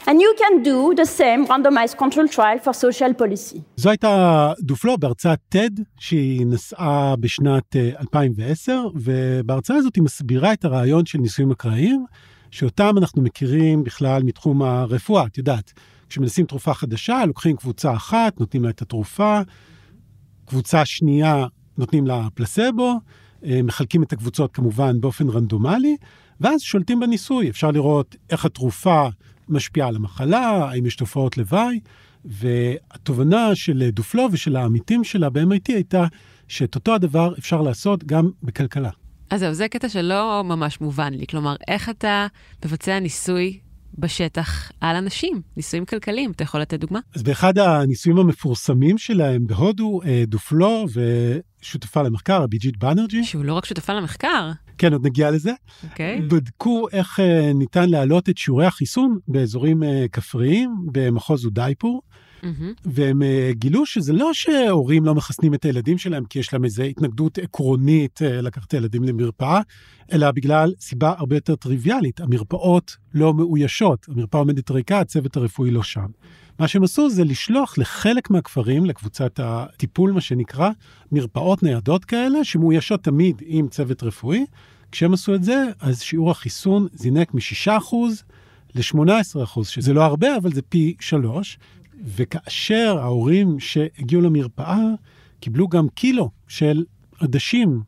And 0.08 0.22
you 0.22 0.34
can 0.42 0.64
do 0.64 0.96
the 0.96 1.06
same 1.06 1.46
randomized 1.48 1.98
control 1.98 2.28
trial 2.28 2.58
for 2.60 2.74
social 2.74 3.14
policy. 3.14 3.62
זו 3.78 3.90
הייתה 3.90 4.54
דופלו 4.60 4.98
בהרצאת 4.98 5.40
TED 5.56 5.82
שהיא 6.00 6.46
נשאה 6.46 7.16
בשנת 7.20 7.76
2010, 8.00 8.88
ובהרצאה 8.96 9.76
הזאת 9.76 9.96
היא 9.96 10.04
מסבירה 10.04 10.54
את 10.54 10.66
הרעיון 10.66 11.06
של 11.06 11.18
ניסויים 11.18 11.52
אקראיים. 11.52 12.06
שאותם 12.55 12.99
אנחנו 12.99 13.23
מכירים 13.23 13.85
בכלל 13.85 14.23
מתחום 14.23 14.63
הרפואה. 14.63 15.27
את 15.27 15.39
יודעת, 15.39 15.73
כשמנסים 16.09 16.47
תרופה 16.47 16.75
חדשה, 16.75 17.25
לוקחים 17.27 17.57
קבוצה 17.57 17.97
אחת, 17.97 18.41
נותנים 18.41 18.65
לה 18.65 18.71
את 18.71 18.83
התרופה, 18.83 19.41
קבוצה 20.45 20.85
שנייה 20.85 21.47
נותנים 21.79 22.07
לה 22.07 22.29
פלסבו, 22.35 23.01
מחלקים 23.43 24.03
את 24.03 24.13
הקבוצות 24.13 24.53
כמובן 24.53 25.01
באופן 25.01 25.29
רנדומלי, 25.29 25.97
ואז 26.41 26.61
שולטים 26.61 27.01
בניסוי. 27.01 27.51
אפשר 27.51 27.71
לראות 27.71 28.17
איך 28.31 28.45
התרופה 28.45 29.09
משפיעה 29.49 29.89
על 29.89 29.97
המחלה, 29.97 30.71
האם 30.71 30.87
יש 30.87 30.97
תופעות 30.97 31.39
לוואי, 31.39 31.81
והתובנה 32.25 33.55
של 33.55 33.91
דופלו 33.93 34.29
ושל 34.33 34.57
העמיתים 34.57 35.05
שלה 35.05 35.31
ב-MIT 35.31 35.69
הייתה 35.69 36.07
שאת 36.49 36.75
אותו 36.75 36.95
הדבר 36.95 37.35
אפשר 37.39 37.63
לעשות 37.63 38.05
גם 38.05 38.31
בכלכלה. 38.43 38.91
אז 39.31 39.41
זהו, 39.41 39.55
זה 39.55 39.69
קטע 39.69 39.89
שלא 39.89 40.43
ממש 40.45 40.81
מובן 40.81 41.15
לי. 41.15 41.27
כלומר, 41.27 41.57
איך 41.69 41.89
אתה 41.89 42.27
מבצע 42.65 42.99
ניסוי 43.01 43.59
בשטח 43.99 44.73
על 44.81 44.97
אנשים, 44.97 45.43
ניסויים 45.57 45.85
כלכליים, 45.85 46.31
אתה 46.31 46.43
יכול 46.43 46.61
לתת 46.61 46.81
דוגמה? 46.81 47.01
אז 47.15 47.23
באחד 47.23 47.59
הניסויים 47.59 48.19
המפורסמים 48.19 48.99
שלהם 48.99 49.47
בהודו, 49.47 50.01
דופלו 50.27 50.87
ושותפה 51.61 52.03
למחקר, 52.03 52.45
אביג'יט 52.45 52.77
באנרג'י. 52.77 53.25
שהוא 53.25 53.45
לא 53.45 53.55
רק 53.55 53.65
שותפה 53.65 53.93
למחקר. 53.93 54.51
כן, 54.79 54.93
עוד 54.93 55.07
נגיע 55.07 55.31
לזה. 55.31 55.53
אוקיי. 55.85 56.19
Okay. 56.19 56.35
בדקו 56.35 56.87
איך 56.93 57.21
ניתן 57.55 57.91
להעלות 57.91 58.29
את 58.29 58.39
שיעורי 58.39 58.67
החיסון 58.67 59.19
באזורים 59.29 59.83
כפריים 60.13 60.71
במחוז 60.93 61.45
אודייפור. 61.45 62.03
והם 62.85 63.23
אה, 63.23 63.55
גילו 63.55 63.87
שזה 63.87 64.13
לא 64.13 64.31
שהורים 64.33 65.05
לא 65.05 65.15
מחסנים 65.15 65.55
את 65.55 65.65
הילדים 65.65 65.99
שלהם 65.99 66.25
כי 66.25 66.39
יש 66.39 66.53
להם 66.53 66.65
איזו 66.65 66.83
התנגדות 66.83 67.39
עקרונית 67.39 68.23
אה, 68.23 68.43
לקחת 68.43 68.69
את 68.69 68.75
הילדים 68.75 69.05
למרפאה, 69.05 69.61
אלא 70.13 70.31
בגלל 70.31 70.73
סיבה 70.81 71.15
הרבה 71.19 71.37
יותר 71.37 71.57
טריוויאלית, 71.57 72.21
המרפאות 72.21 72.97
לא 73.15 73.35
מאוישות, 73.35 74.07
המרפאה 74.09 74.41
עומדת 74.41 74.71
ריקה, 74.71 75.01
הצוות 75.01 75.37
הרפואי 75.37 75.71
לא 75.71 75.83
שם. 75.83 76.07
מה 76.59 76.69
שהם 76.69 76.83
עשו 76.83 77.11
זה 77.11 77.25
לשלוח 77.25 77.79
לחלק 77.79 78.31
מהכפרים, 78.31 78.85
לקבוצת 78.85 79.41
הטיפול, 79.43 80.13
מה 80.13 80.21
שנקרא, 80.21 80.71
מרפאות 81.13 81.63
ניידות 81.63 82.05
כאלה, 82.05 82.45
שמאוישות 82.45 83.05
תמיד 83.05 83.43
עם 83.47 83.69
צוות 83.69 84.03
רפואי. 84.03 84.45
כשהם 84.93 85.13
עשו 85.13 85.35
את 85.35 85.45
זה, 85.45 85.65
אז 85.81 86.01
שיעור 86.01 86.31
החיסון 86.31 86.87
זינק 86.93 87.35
מ-6% 87.35 87.95
ל-18%, 88.75 89.65
שזה 89.65 89.93
לא 89.93 90.03
הרבה, 90.05 90.37
אבל 90.37 90.53
זה 90.53 90.63
פי 90.63 90.95
שלוש. 91.01 91.59
וכאשר 92.17 92.99
ההורים 93.01 93.61
שהגיעו 93.61 94.23
למרפאה 94.23 94.85
קיבלו 95.41 95.69
גם 95.69 95.89
קילו 95.89 96.31
של 96.49 96.85
עדשים 97.21 97.81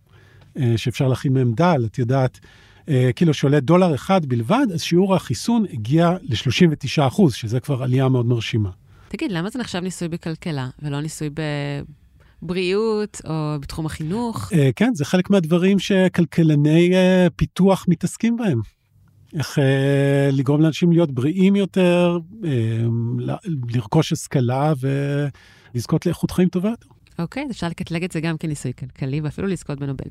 שאפשר 0.76 1.08
להכין 1.08 1.32
מהם 1.32 1.52
דל, 1.52 1.84
את 1.86 1.98
יודעת, 1.98 2.40
קילו 3.14 3.34
שעולה 3.34 3.60
דולר 3.60 3.94
אחד 3.94 4.26
בלבד, 4.26 4.66
אז 4.74 4.82
שיעור 4.82 5.14
החיסון 5.14 5.64
הגיע 5.72 6.16
ל-39 6.22 7.06
אחוז, 7.06 7.34
שזה 7.34 7.60
כבר 7.60 7.82
עלייה 7.82 8.08
מאוד 8.08 8.26
מרשימה. 8.26 8.70
תגיד, 9.08 9.32
למה 9.32 9.50
זה 9.50 9.58
נחשב 9.58 9.78
ניסוי 9.78 10.08
בכלכלה 10.08 10.68
ולא 10.82 11.00
ניסוי 11.00 11.30
בבריאות 12.42 13.20
או 13.24 13.56
בתחום 13.60 13.86
החינוך? 13.86 14.52
כן, 14.76 14.90
זה 14.94 15.04
חלק 15.04 15.30
מהדברים 15.30 15.78
שכלכלני 15.78 16.90
פיתוח 17.36 17.84
מתעסקים 17.88 18.36
בהם. 18.36 18.60
איך 19.36 19.58
אה, 19.58 20.28
לגרום 20.32 20.60
לאנשים 20.60 20.92
להיות 20.92 21.12
בריאים 21.12 21.56
יותר, 21.56 22.18
אה, 22.44 22.50
לרכוש 23.74 24.12
השכלה 24.12 24.72
ולזכות 25.74 26.06
לאיכות 26.06 26.30
חיים 26.30 26.48
טובה 26.48 26.68
יותר. 26.68 26.86
אוקיי, 27.18 27.44
אז 27.44 27.50
אפשר 27.50 27.68
לקטלג 27.68 28.04
את 28.04 28.12
זה 28.12 28.20
גם 28.20 28.36
כניסוי 28.36 28.72
כלכלי 28.78 29.20
ואפילו 29.20 29.48
לזכות 29.48 29.78
בנובל. 29.78 30.06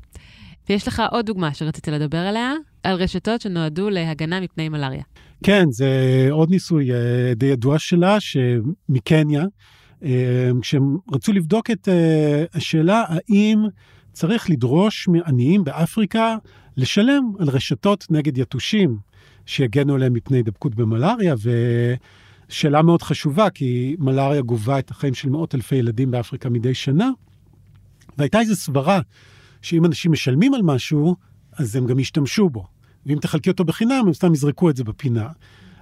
ויש 0.68 0.88
לך 0.88 1.02
עוד 1.10 1.26
דוגמה 1.26 1.54
שרציתי 1.54 1.90
לדבר 1.90 2.18
עליה, 2.18 2.52
על 2.82 2.96
רשתות 2.96 3.40
שנועדו 3.40 3.90
להגנה 3.90 4.40
מפני 4.40 4.68
מלאריה. 4.68 5.02
כן, 5.42 5.64
זה 5.70 5.88
עוד 6.30 6.50
ניסוי 6.50 6.92
אה, 6.92 7.34
די 7.36 7.46
ידוע 7.46 7.78
שלה, 7.78 8.16
שמקניה, 8.20 9.44
כשהם 10.60 10.96
רצו 11.12 11.32
לבדוק 11.32 11.70
את 11.70 11.88
השאלה 12.54 13.04
האם 13.08 13.58
צריך 14.12 14.50
לדרוש 14.50 15.08
מעניים 15.08 15.64
באפריקה 15.64 16.36
לשלם 16.76 17.32
על 17.38 17.48
רשתות 17.48 18.06
נגד 18.10 18.38
יתושים 18.38 18.98
שיגנו 19.46 19.94
עליהם 19.94 20.12
מפני 20.12 20.36
הידבקות 20.36 20.74
במלאריה, 20.74 21.34
ושאלה 22.48 22.82
מאוד 22.82 23.02
חשובה, 23.02 23.50
כי 23.50 23.96
מלאריה 23.98 24.42
גובה 24.42 24.78
את 24.78 24.90
החיים 24.90 25.14
של 25.14 25.28
מאות 25.28 25.54
אלפי 25.54 25.76
ילדים 25.76 26.10
באפריקה 26.10 26.48
מדי 26.48 26.74
שנה, 26.74 27.10
והייתה 28.18 28.40
איזו 28.40 28.56
סברה 28.56 29.00
שאם 29.62 29.84
אנשים 29.84 30.12
משלמים 30.12 30.54
על 30.54 30.62
משהו, 30.62 31.16
אז 31.52 31.76
הם 31.76 31.86
גם 31.86 31.98
ישתמשו 31.98 32.50
בו. 32.50 32.66
ואם 33.06 33.18
תחלקי 33.20 33.50
אותו 33.50 33.64
בחינם, 33.64 34.02
הם 34.06 34.12
סתם 34.12 34.32
יזרקו 34.32 34.70
את 34.70 34.76
זה 34.76 34.84
בפינה. 34.84 35.28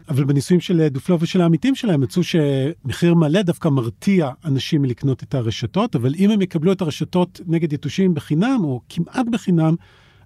אבל 0.08 0.24
בניסויים 0.24 0.60
של 0.60 0.88
דופלו 0.88 1.20
ושל 1.20 1.40
העמיתים 1.40 1.74
שלהם 1.74 2.00
מצאו 2.00 2.22
שמחיר 2.22 3.14
מלא 3.14 3.42
דווקא 3.42 3.68
מרתיע 3.68 4.30
אנשים 4.44 4.82
מלקנות 4.82 5.22
את 5.22 5.34
הרשתות, 5.34 5.96
אבל 5.96 6.14
אם 6.18 6.30
הם 6.30 6.42
יקבלו 6.42 6.72
את 6.72 6.80
הרשתות 6.80 7.40
נגד 7.46 7.72
יתושים 7.72 8.14
בחינם, 8.14 8.60
או 8.64 8.80
כמעט 8.88 9.26
בחינם, 9.32 9.74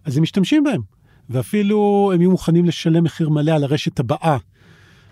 אז 0.04 0.16
הם 0.16 0.22
משתמשים 0.22 0.64
בהם. 0.64 0.97
ואפילו 1.30 2.10
הם 2.14 2.20
יהיו 2.20 2.30
מוכנים 2.30 2.64
לשלם 2.64 3.04
מחיר 3.04 3.28
מלא 3.28 3.52
על 3.52 3.64
הרשת 3.64 4.00
הבאה. 4.00 4.36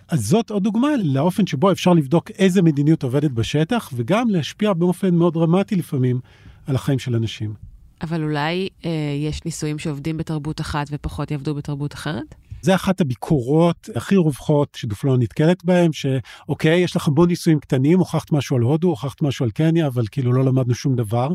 אז 0.09 0.27
זאת 0.27 0.51
עוד 0.51 0.63
דוגמה 0.63 0.89
לאופן 1.05 1.47
שבו 1.47 1.73
אפשר 1.73 1.93
לבדוק 1.93 2.31
איזה 2.31 2.63
מדיניות 2.63 3.03
עובדת 3.03 3.31
בשטח, 3.31 3.91
וגם 3.95 4.31
להשפיע 4.31 4.73
באופן 4.73 5.15
מאוד 5.15 5.35
דרמטי 5.35 5.77
לפעמים 5.77 6.21
על 6.67 6.75
החיים 6.75 6.99
של 6.99 7.17
אנשים. 7.17 7.55
אבל 8.03 8.23
אולי 8.23 8.69
אה, 8.85 8.91
יש 9.29 9.45
ניסויים 9.45 9.79
שעובדים 9.79 10.17
בתרבות 10.17 10.61
אחת 10.61 10.87
ופחות 10.91 11.31
יעבדו 11.31 11.55
בתרבות 11.55 11.95
אחרת? 11.95 12.35
זה 12.63 12.75
אחת 12.75 13.01
הביקורות 13.01 13.89
הכי 13.95 14.17
רווחות 14.17 14.75
שדופלון 14.75 15.23
נתקלת 15.23 15.65
בהן, 15.65 15.91
שאוקיי, 15.93 16.81
יש 16.81 16.97
לך 16.97 17.09
המון 17.09 17.29
ניסויים 17.29 17.61
קטנים, 17.61 17.99
הוכחת 17.99 18.33
משהו 18.33 18.57
על 18.57 18.63
הודו, 18.63 18.89
הוכחת 18.89 19.23
משהו 19.23 19.45
על 19.45 19.51
קניה, 19.51 19.87
אבל 19.87 20.05
כאילו 20.11 20.33
לא 20.33 20.45
למדנו 20.45 20.75
שום 20.75 20.97
דבר. 20.97 21.29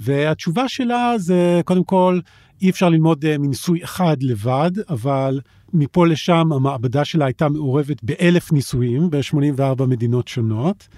והתשובה 0.00 0.68
שלה 0.68 1.14
זה, 1.18 1.60
קודם 1.64 1.84
כל, 1.84 2.20
אי 2.62 2.70
אפשר 2.70 2.88
ללמוד 2.88 3.24
אה, 3.24 3.38
מניסוי 3.38 3.84
אחד 3.84 4.16
לבד, 4.20 4.70
אבל 4.88 5.40
מפה 5.72 6.06
לשם 6.06 6.52
המעבדה 6.52 7.04
שלה 7.04 7.24
הייתה 7.24 7.48
מעורבת 7.48 8.02
באלף 8.02 8.52
ניסויים 8.52 9.10
ב-84 9.10 9.86
מדינות 9.86 10.28
שונות, 10.28 10.88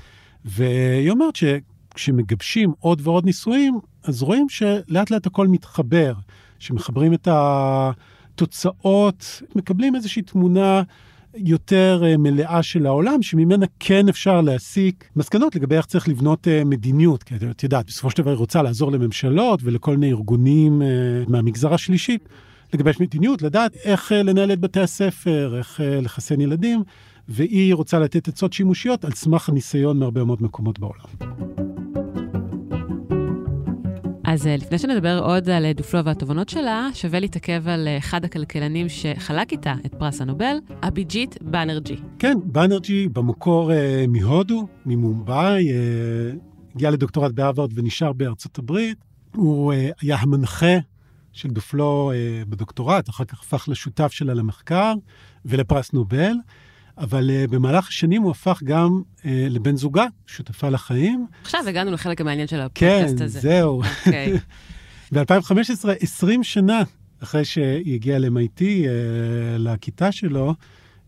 והיא 0.44 1.10
אומרת 1.10 1.36
שכשמגבשים 1.36 2.72
עוד 2.80 3.00
ועוד 3.04 3.24
ניסויים, 3.24 3.78
אז 4.02 4.22
רואים 4.22 4.48
שלאט 4.48 5.10
לאט 5.10 5.26
הכל 5.26 5.48
מתחבר, 5.48 6.14
שמחברים 6.58 7.14
את 7.14 7.28
התוצאות, 7.30 9.42
מקבלים 9.54 9.94
איזושהי 9.94 10.22
תמונה 10.22 10.82
יותר 11.36 12.02
אה, 12.04 12.16
מלאה 12.16 12.62
של 12.62 12.86
העולם, 12.86 13.22
שממנה 13.22 13.66
כן 13.80 14.08
אפשר 14.08 14.40
להסיק 14.40 15.10
מסקנות 15.16 15.56
לגבי 15.56 15.76
איך 15.76 15.86
צריך 15.86 16.08
לבנות 16.08 16.48
אה, 16.48 16.64
מדיניות. 16.64 17.22
כי 17.22 17.34
את 17.50 17.62
יודעת, 17.62 17.86
בסופו 17.86 18.10
של 18.10 18.22
דבר 18.22 18.30
היא 18.30 18.38
רוצה 18.38 18.62
לעזור 18.62 18.92
לממשלות 18.92 19.60
ולכל 19.62 19.96
מיני 19.96 20.12
ארגונים 20.12 20.82
אה, 20.82 20.86
מהמגזר 21.28 21.74
השלישי, 21.74 22.18
לגבש 22.74 23.00
מדיניות, 23.00 23.42
לדעת 23.42 23.76
איך 23.84 24.12
לנהל 24.12 24.52
את 24.52 24.60
בתי 24.60 24.80
הספר, 24.80 25.54
איך 25.58 25.80
לחסן 26.02 26.40
ילדים, 26.40 26.82
והיא 27.28 27.74
רוצה 27.74 27.98
לתת 27.98 28.28
עצות 28.28 28.52
שימושיות 28.52 29.04
על 29.04 29.12
סמך 29.12 29.48
הניסיון 29.48 29.98
מהרבה 29.98 30.24
מאוד 30.24 30.42
מקומות 30.42 30.78
בעולם. 30.78 31.73
אז 34.34 34.46
אה, 34.46 34.56
לפני 34.56 34.78
שנדבר 34.78 35.18
עוד 35.18 35.50
על 35.50 35.64
אה, 35.64 35.72
דופלו 35.72 36.04
והתובנות 36.04 36.48
שלה, 36.48 36.88
שווה 36.94 37.20
להתעכב 37.20 37.68
על 37.68 37.88
אה, 37.88 37.98
אחד 37.98 38.24
הכלכלנים 38.24 38.88
שחלק 38.88 39.52
איתה 39.52 39.74
את 39.86 39.94
פרס 39.94 40.20
הנובל, 40.20 40.56
אביג'יט 40.82 41.42
באנרג'י. 41.42 41.96
כן, 42.18 42.38
באנרג'י 42.44 43.08
במקור 43.08 43.72
אה, 43.72 44.04
מהודו, 44.08 44.66
ממומבאי, 44.86 45.72
אה, 45.72 45.76
הגיע 46.74 46.90
לדוקטורט 46.90 47.32
בהרווארד 47.32 47.78
ונשאר 47.78 48.12
בארצות 48.12 48.58
הברית. 48.58 48.98
הוא 49.34 49.72
אה, 49.72 49.90
היה 50.00 50.16
המנחה 50.16 50.76
של 51.32 51.48
דופלו 51.48 52.12
אה, 52.14 52.42
בדוקטורט, 52.48 53.08
אחר 53.08 53.24
כך 53.24 53.40
הפך 53.40 53.68
לשותף 53.68 54.12
שלה 54.12 54.34
למחקר 54.34 54.94
ולפרס 55.44 55.92
נובל. 55.92 56.34
אבל 56.98 57.30
uh, 57.30 57.50
במהלך 57.50 57.88
השנים 57.88 58.22
הוא 58.22 58.30
הפך 58.30 58.62
גם 58.64 59.02
uh, 59.18 59.22
לבן 59.26 59.76
זוגה, 59.76 60.06
שותפה 60.26 60.68
לחיים. 60.68 61.26
עכשיו 61.42 61.68
הגענו 61.68 61.90
לחלק 61.90 62.20
המעניין 62.20 62.48
של 62.48 62.60
הפודקאסט 62.60 63.18
כן, 63.18 63.24
הזה. 63.24 63.40
כן, 63.40 63.48
זהו. 63.48 63.82
אוקיי. 64.06 64.32
ב-2015, 65.12 65.88
20 66.00 66.42
שנה 66.42 66.82
אחרי 67.22 67.44
שהיא 67.44 67.94
הגיעה 67.94 68.18
ל-MIT, 68.18 68.60
uh, 68.60 68.64
לכיתה 69.58 70.12
שלו, 70.12 70.54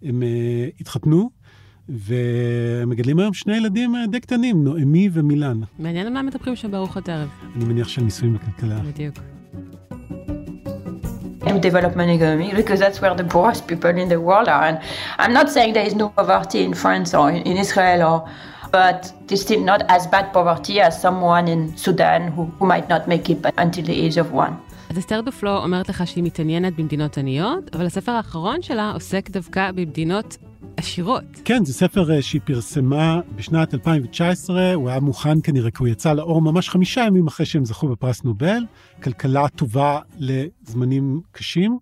הם 0.03 0.23
uh, 0.23 0.81
התחתנו, 0.81 1.31
ומגדלים 1.89 3.19
היום 3.19 3.35
שני 3.35 3.57
ילדים 3.57 3.95
uh, 3.95 4.11
די 4.11 4.21
קטנים, 4.21 4.65
נועמי 4.65 5.09
ומילן. 5.13 5.61
מעניין 5.79 6.07
על 6.07 6.13
מה 6.13 6.23
מדברים 6.23 6.57
שם 6.57 6.71
בארוחות 6.71 7.09
ערב. 7.09 7.29
אני 7.57 7.65
מניח 7.65 7.89
של 7.89 8.03
ניסויים 8.03 8.35
בכלכלה. 8.35 8.79
בדיוק. 8.79 9.19
And 11.57 11.63
development 11.63 12.11
economy 12.11 12.53
because 12.55 12.79
that's 12.79 13.01
where 13.01 13.15
the 13.15 13.25
poorest 13.25 13.67
people 13.67 13.91
in 13.91 14.09
the 14.09 14.21
world 14.21 14.49
are. 14.49 14.65
And 14.65 14.81
I'm 15.19 15.33
not 15.33 15.51
saying 15.51 15.73
there 15.73 15.87
is 15.87 15.95
no 15.95 16.11
poverty 16.11 16.63
in 16.63 16.75
France 16.75 17.15
or 17.15 17.31
in, 17.31 17.57
Israel 17.57 18.03
or 18.03 18.31
but 18.73 19.13
there's 19.27 19.41
still 19.43 19.61
not 19.61 19.83
as 19.89 20.07
bad 20.07 20.33
poverty 20.33 20.81
as 20.81 21.01
someone 21.01 21.49
in 21.49 21.75
Sudan 21.77 22.33
who, 22.33 22.45
who 22.59 22.67
might 22.67 22.89
not 22.89 23.09
make 23.09 23.31
it 23.31 23.39
until 23.57 23.85
the 23.85 23.99
age 24.05 24.19
of 24.19 24.33
one. 24.33 24.61
אז 24.91 24.99
אסתר 24.99 25.21
דופלו 25.21 25.57
אומרת 25.57 25.89
לך 25.89 26.07
שהיא 26.07 26.25
מתעניינת 26.25 26.77
במדינות 26.77 27.19
עניות, 27.19 27.75
אבל 27.75 27.87
הספר 27.87 28.13
האחרון 28.13 28.63
שלה 28.63 28.91
עוסק 28.95 29.31
דווקא 29.31 29.71
במדינות 29.73 30.37
עשירות. 30.77 31.25
כן, 31.45 31.65
זה 31.65 31.73
ספר 31.73 32.19
uh, 32.19 32.23
שהיא 32.23 32.41
פרסמה 32.45 33.21
בשנת 33.37 33.75
2019, 33.75 34.75
הוא 34.75 34.89
היה 34.89 35.01
מוכן 35.01 35.39
כנראה, 35.43 35.71
כי 35.71 35.77
הוא 35.79 35.89
יצא 35.89 36.13
לאור 36.13 36.43
ממש 36.43 36.69
חמישה 36.69 37.01
ימים 37.01 37.27
אחרי 37.27 37.47
שהם 37.47 37.65
זכו 37.65 37.89
בפרס 37.89 38.25
נובל, 38.25 38.63
כלכלה 39.03 39.49
טובה 39.49 40.01
לזמנים 40.19 41.21
קשים. 41.33 41.79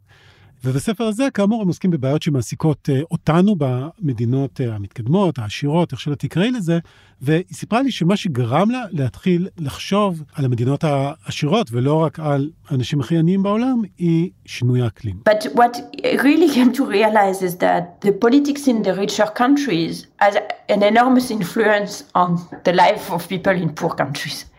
ובספר 0.64 1.04
הזה, 1.04 1.28
כאמור, 1.34 1.62
הם 1.62 1.68
עוסקים 1.68 1.90
בבעיות 1.90 2.22
שמעסיקות 2.22 2.88
uh, 2.88 3.04
אותנו 3.10 3.54
במדינות 3.58 4.60
uh, 4.60 4.72
המתקדמות, 4.72 5.38
העשירות, 5.38 5.92
איך 5.92 6.00
שלא 6.00 6.14
תקראי 6.14 6.50
לזה, 6.50 6.78
והיא 7.20 7.44
סיפרה 7.52 7.82
לי 7.82 7.90
שמה 7.90 8.16
שגרם 8.16 8.70
לה 8.70 8.84
להתחיל 8.90 9.48
לחשוב 9.58 10.22
על 10.34 10.44
המדינות 10.44 10.84
העשירות, 10.84 11.68
ולא 11.72 11.94
רק 11.94 12.20
על 12.20 12.50
האנשים 12.68 13.00
הכי 13.00 13.18
עניים 13.18 13.42
בעולם, 13.42 13.82
היא 13.98 14.30
שינוי 14.46 14.82
האקלים. 14.82 15.16
But 15.28 15.46
what 15.46 15.76
really 16.02 16.54
came 16.54 16.72
to 16.72 16.84
realize 16.84 17.42
is 17.42 17.56
that 17.56 18.06
the 18.06 18.12
politics 18.12 18.66
in 18.66 18.82
the 18.82 18.94
richer 18.94 19.30
countries 19.38 20.06
has 20.20 20.34
an 20.68 20.82
enormous 20.82 21.30
influence 21.30 22.04
on 22.14 22.30
the 22.64 22.72
life 22.72 23.10
of 23.10 23.28
people 23.28 23.56
in 23.62 23.68
poor 23.80 23.90
countries. 23.90 24.53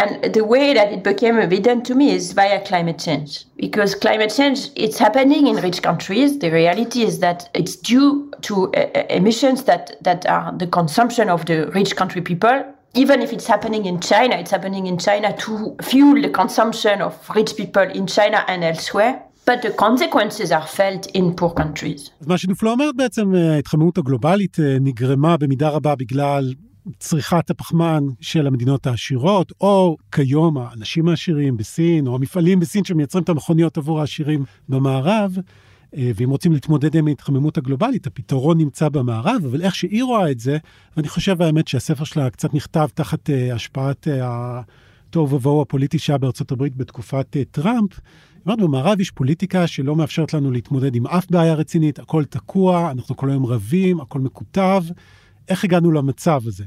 And 0.00 0.32
the 0.32 0.44
way 0.44 0.74
that 0.74 0.92
it 0.92 1.02
became 1.02 1.36
evident 1.40 1.84
to 1.86 1.94
me 1.96 2.12
is 2.12 2.30
via 2.32 2.64
climate 2.64 3.00
change. 3.00 3.30
Because 3.56 3.96
climate 3.96 4.32
change, 4.38 4.70
it's 4.76 4.96
happening 4.96 5.48
in 5.48 5.56
rich 5.56 5.82
countries. 5.82 6.38
The 6.38 6.50
reality 6.50 7.02
is 7.02 7.18
that 7.18 7.48
it's 7.52 7.74
due 7.74 8.30
to 8.42 8.54
uh, 8.74 8.86
uh, 8.94 9.04
emissions 9.10 9.64
that, 9.64 9.84
that 10.02 10.24
are 10.26 10.56
the 10.56 10.68
consumption 10.68 11.28
of 11.28 11.46
the 11.46 11.66
rich 11.78 11.96
country 11.96 12.22
people. 12.22 12.56
Even 12.94 13.20
if 13.22 13.32
it's 13.32 13.48
happening 13.48 13.86
in 13.86 13.98
China, 14.00 14.36
it's 14.36 14.52
happening 14.52 14.86
in 14.86 14.98
China 14.98 15.36
to 15.44 15.76
fuel 15.82 16.22
the 16.22 16.30
consumption 16.30 17.02
of 17.02 17.14
rich 17.34 17.56
people 17.56 17.82
in 17.82 18.06
China 18.06 18.44
and 18.46 18.62
elsewhere. 18.62 19.20
But 19.46 19.62
the 19.62 19.72
consequences 19.86 20.52
are 20.52 20.66
felt 20.66 21.06
in 21.06 21.34
poor 21.34 21.50
countries. 21.50 22.10
אז 22.20 22.26
מה 22.26 22.38
שנופלו 22.38 22.70
אומרת 22.70 22.96
בעצם, 22.96 23.34
ההתחממות 23.34 23.98
הגלובלית 23.98 24.56
נגרמה 24.80 25.36
במידה 25.36 25.68
רבה 25.68 25.94
בגלל 25.94 26.54
צריכת 26.99 27.49
הפחמן 27.49 28.03
של 28.21 28.47
המדינות 28.47 28.87
העשירות, 28.87 29.51
או 29.61 29.97
כיום 30.11 30.57
האנשים 30.57 31.09
העשירים 31.09 31.57
בסין, 31.57 32.07
או 32.07 32.15
המפעלים 32.15 32.59
בסין 32.59 32.83
שמייצרים 32.83 33.23
את 33.23 33.29
המכוניות 33.29 33.77
עבור 33.77 33.99
העשירים 33.99 34.43
במערב, 34.69 35.37
אה, 35.97 36.11
ואם 36.15 36.29
רוצים 36.29 36.53
להתמודד 36.53 36.95
עם 36.95 37.07
ההתחממות 37.07 37.57
הגלובלית, 37.57 38.07
הפתרון 38.07 38.57
נמצא 38.57 38.89
במערב, 38.89 39.41
אבל 39.45 39.61
איך 39.61 39.75
שהיא 39.75 40.03
רואה 40.03 40.31
את 40.31 40.39
זה, 40.39 40.57
ואני 40.97 41.07
חושב 41.07 41.41
האמת 41.41 41.67
שהספר 41.67 42.03
שלה 42.03 42.29
קצת 42.29 42.53
נכתב 42.53 42.87
תחת 42.93 43.29
אה, 43.29 43.55
השפעת 43.55 44.07
אה, 44.07 44.61
התוהו 45.09 45.29
ובוהו 45.29 45.61
הפוליטי 45.61 45.99
שהיה 45.99 46.17
בארצות 46.17 46.51
הברית 46.51 46.75
בתקופת 46.75 47.37
טראמפ, 47.51 47.99
אומרת, 48.45 48.59
במערב 48.59 48.99
יש 48.99 49.11
פוליטיקה 49.11 49.67
שלא 49.67 49.95
מאפשרת 49.95 50.33
לנו 50.33 50.51
להתמודד 50.51 50.95
עם 50.95 51.07
אף 51.07 51.25
בעיה 51.29 51.53
רצינית, 51.53 51.99
הכל 51.99 52.25
תקוע, 52.25 52.91
אנחנו 52.91 53.15
כל 53.15 53.29
היום 53.29 53.45
רבים, 53.45 53.99
הכל 53.99 54.19
מקוטב. 54.19 54.83
איך 55.49 55.63
הגענו 55.63 55.91
למצב 55.91 56.41
הזה? 56.45 56.63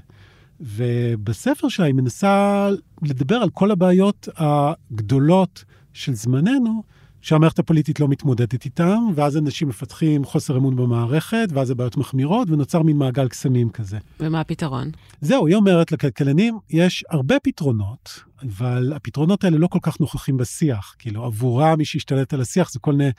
ובספר 0.61 1.69
שלה 1.69 1.87
היא 1.87 1.95
מנסה 1.95 2.69
לדבר 3.03 3.37
על 3.37 3.51
כל 3.51 3.71
הבעיות 3.71 4.29
הגדולות 4.37 5.65
של 5.93 6.15
זמננו, 6.15 6.83
שהמערכת 7.27 7.59
הפוליטית 7.59 8.01
לא 8.01 8.09
מתמודדת 8.09 8.65
איתם, 8.65 8.99
ואז 9.15 9.37
אנשים 9.37 9.69
מפתחים 9.69 10.25
חוסר 10.25 10.57
אמון 10.57 10.77
במערכת, 10.77 11.49
ואז 11.53 11.71
הבעיות 11.71 11.97
מחמירות, 11.97 12.51
ונוצר 12.51 12.83
מין 12.83 12.97
מעגל 12.97 13.29
קסמים 13.29 13.71
כזה. 13.71 13.99
ומה 14.21 14.41
הפתרון? 14.41 14.91
זהו, 15.21 15.47
היא 15.47 15.57
אומרת 15.57 15.93
לכלכלנים, 15.93 16.59
יש 16.71 17.05
הרבה 17.11 17.35
פתרונות, 17.43 18.23
אבל 18.43 18.93
הפתרונות 18.97 19.45
האלה 19.45 19.59
לא 19.59 19.67
כל 19.67 19.79
כך 19.83 20.01
נוכחים 20.01 20.37
בשיח. 20.37 20.95
כאילו, 20.99 21.25
עבורה 21.25 21.77
מי 21.77 21.85
שהשתלט 21.85 22.35
על 22.35 22.41
השיח 22.41 22.73
זה 22.73 22.79
כל 22.79 22.93
מיני 22.93 23.11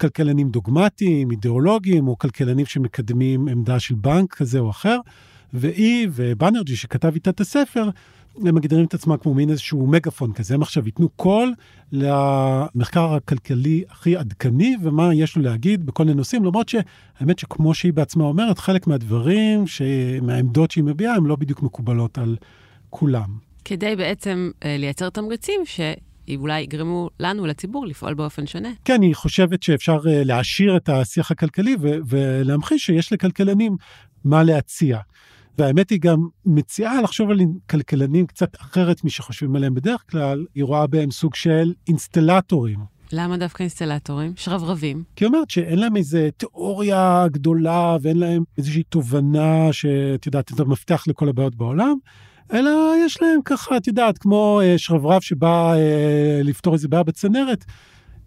כלכלנים 0.00 0.48
דוגמטיים, 0.48 1.30
אידיאולוגיים, 1.30 2.08
או 2.08 2.18
כלכלנים 2.18 2.66
שמקדמים 2.66 3.48
עמדה 3.48 3.80
של 3.80 3.94
בנק 3.94 4.34
כזה 4.34 4.58
או 4.58 4.70
אחר. 4.70 4.98
והיא 5.52 6.08
ובנרג'י, 6.12 6.76
שכתב 6.76 7.14
איתה 7.14 7.30
את 7.30 7.40
הספר, 7.40 7.90
הם 8.44 8.54
מגדירים 8.54 8.84
את 8.84 8.94
עצמם 8.94 9.16
כמו 9.16 9.34
מין 9.34 9.50
איזשהו 9.50 9.86
מגפון 9.86 10.32
כזה, 10.32 10.54
הם 10.54 10.62
עכשיו 10.62 10.86
ייתנו 10.86 11.08
קול 11.08 11.54
למחקר 11.92 13.14
הכלכלי 13.14 13.84
הכי 13.90 14.16
עדכני 14.16 14.76
ומה 14.82 15.14
יש 15.14 15.36
לו 15.36 15.42
להגיד 15.42 15.86
בכל 15.86 16.04
מיני 16.04 16.16
נושאים, 16.16 16.44
למרות 16.44 16.68
שהאמת 16.68 17.38
שכמו 17.38 17.74
שהיא 17.74 17.92
בעצמה 17.92 18.24
אומרת, 18.24 18.58
חלק 18.58 18.86
מהדברים, 18.86 19.64
מהעמדות 20.22 20.70
שהיא 20.70 20.84
מביעה, 20.84 21.14
הן 21.14 21.24
לא 21.24 21.36
בדיוק 21.36 21.62
מקובלות 21.62 22.18
על 22.18 22.36
כולם. 22.90 23.28
כדי 23.64 23.96
בעצם 23.96 24.50
אה, 24.64 24.76
לייצר 24.78 25.10
תמריצים 25.10 25.60
ש... 25.64 25.80
אולי 26.36 26.60
יגרמו 26.60 27.10
לנו, 27.20 27.46
לציבור, 27.46 27.86
לפעול 27.86 28.14
באופן 28.14 28.46
שונה. 28.46 28.68
כן, 28.84 28.94
אני 28.94 29.14
חושבת 29.14 29.62
שאפשר 29.62 29.98
אה, 30.08 30.24
להעשיר 30.24 30.76
את 30.76 30.88
השיח 30.88 31.30
הכלכלי 31.30 31.76
ולהמחיש 32.08 32.86
שיש 32.86 33.12
לכלכלנים 33.12 33.76
מה 34.24 34.42
להציע. 34.42 34.98
והאמת 35.58 35.90
היא 35.90 36.00
גם 36.00 36.28
מציעה 36.46 37.02
לחשוב 37.02 37.30
על 37.30 37.38
כלכלנים 37.70 38.26
קצת 38.26 38.56
אחרת 38.60 39.04
משחושבים 39.04 39.56
עליהם 39.56 39.74
בדרך 39.74 40.04
כלל, 40.10 40.44
היא 40.54 40.64
רואה 40.64 40.86
בהם 40.86 41.10
סוג 41.10 41.34
של 41.34 41.72
אינסטלטורים. 41.88 42.78
למה 43.12 43.36
דווקא 43.36 43.62
אינסטלטורים? 43.62 44.32
שרברבים. 44.36 45.02
כי 45.16 45.24
היא 45.24 45.26
אומרת 45.26 45.50
שאין 45.50 45.78
להם 45.78 45.96
איזה 45.96 46.28
תיאוריה 46.36 47.24
גדולה 47.32 47.96
ואין 48.02 48.18
להם 48.18 48.42
איזושהי 48.58 48.82
תובנה 48.82 49.72
שאת 49.72 50.26
יודעת, 50.26 50.52
את 50.52 50.60
המפתח 50.60 51.04
לכל 51.06 51.28
הבעיות 51.28 51.54
בעולם, 51.54 51.94
אלא 52.52 52.70
יש 53.04 53.22
להם 53.22 53.40
ככה, 53.44 53.76
את 53.76 53.86
יודעת, 53.86 54.18
כמו 54.18 54.60
אה, 54.62 54.78
שרברב 54.78 55.20
שבא 55.20 55.74
אה, 55.74 56.40
לפתור 56.44 56.74
איזה 56.74 56.88
בעיה 56.88 57.02
בצנרת. 57.02 57.64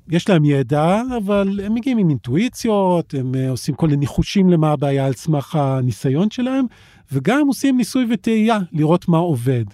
יש 0.10 0.30
להם 0.30 0.46
ידע, 0.46 1.02
אבל 1.18 1.60
הם 1.64 1.74
מגיעים 1.74 1.98
עם 1.98 2.10
אינטואיציות, 2.10 3.14
הם 3.14 3.36
אה, 3.36 3.50
עושים 3.50 3.76
כל 3.76 3.88
מיני 3.88 3.98
ניחושים 3.98 4.50
למה 4.50 4.72
הבעיה 4.72 5.06
על 5.06 5.14
סמך 5.14 5.56
הניסיון 5.56 6.30
שלהם, 6.30 6.66
וגם 7.12 7.48
עושים 7.48 7.78
ניסוי 7.78 8.06
וטעייה, 8.10 8.60
לראות 8.72 9.08
מה 9.08 9.18
עובד. 9.18 9.66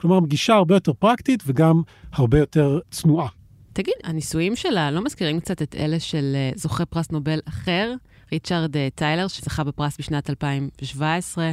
כלומר, 0.00 0.26
גישה 0.26 0.54
הרבה 0.54 0.76
יותר 0.76 0.92
פרקטית 0.92 1.42
וגם 1.46 1.82
הרבה 2.12 2.38
יותר 2.38 2.78
צנועה. 2.90 3.28
תגיד, 3.72 3.94
הניסויים 4.04 4.56
שלה 4.56 4.90
לא 4.90 5.04
מזכירים 5.04 5.40
קצת 5.40 5.62
את 5.62 5.74
אלה 5.78 6.00
של 6.00 6.32
אה, 6.34 6.50
זוכה 6.56 6.84
פרס 6.84 7.10
נובל 7.10 7.38
אחר, 7.48 7.94
ריצ'רד 8.32 8.76
אה, 8.76 8.88
טיילר, 8.94 9.28
שזכה 9.28 9.64
בפרס 9.64 9.96
בשנת 9.98 10.30
2017, 10.30 11.52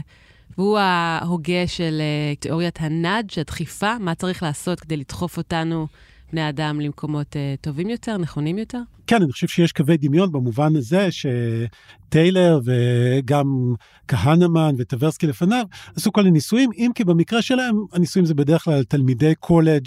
והוא 0.57 0.77
ההוגה 0.77 1.67
של 1.67 2.01
תיאוריית 2.39 2.77
הנאג', 2.81 3.39
הדחיפה, 3.39 3.97
מה 3.99 4.15
צריך 4.15 4.43
לעשות 4.43 4.79
כדי 4.79 4.97
לדחוף 4.97 5.37
אותנו 5.37 5.87
בני 6.31 6.49
אדם 6.49 6.79
למקומות 6.81 7.35
uh, 7.35 7.61
טובים 7.61 7.89
יותר, 7.89 8.17
נכונים 8.17 8.57
יותר? 8.57 8.79
כן, 9.07 9.21
אני 9.21 9.31
חושב 9.31 9.47
שיש 9.47 9.71
קווי 9.71 9.97
דמיון 9.97 10.31
במובן 10.31 10.75
הזה 10.75 11.07
שטיילר 11.11 12.59
וגם 12.65 13.73
כהנמן 14.07 14.75
וטברסקי 14.77 15.27
לפניו 15.27 15.65
עשו 15.95 16.11
כל 16.11 16.21
מיני 16.21 16.33
ניסויים, 16.33 16.69
אם 16.77 16.91
כי 16.95 17.03
במקרה 17.03 17.41
שלהם 17.41 17.75
הניסויים 17.93 18.25
זה 18.25 18.33
בדרך 18.33 18.63
כלל 18.63 18.83
תלמידי 18.83 19.35
קולג' 19.39 19.85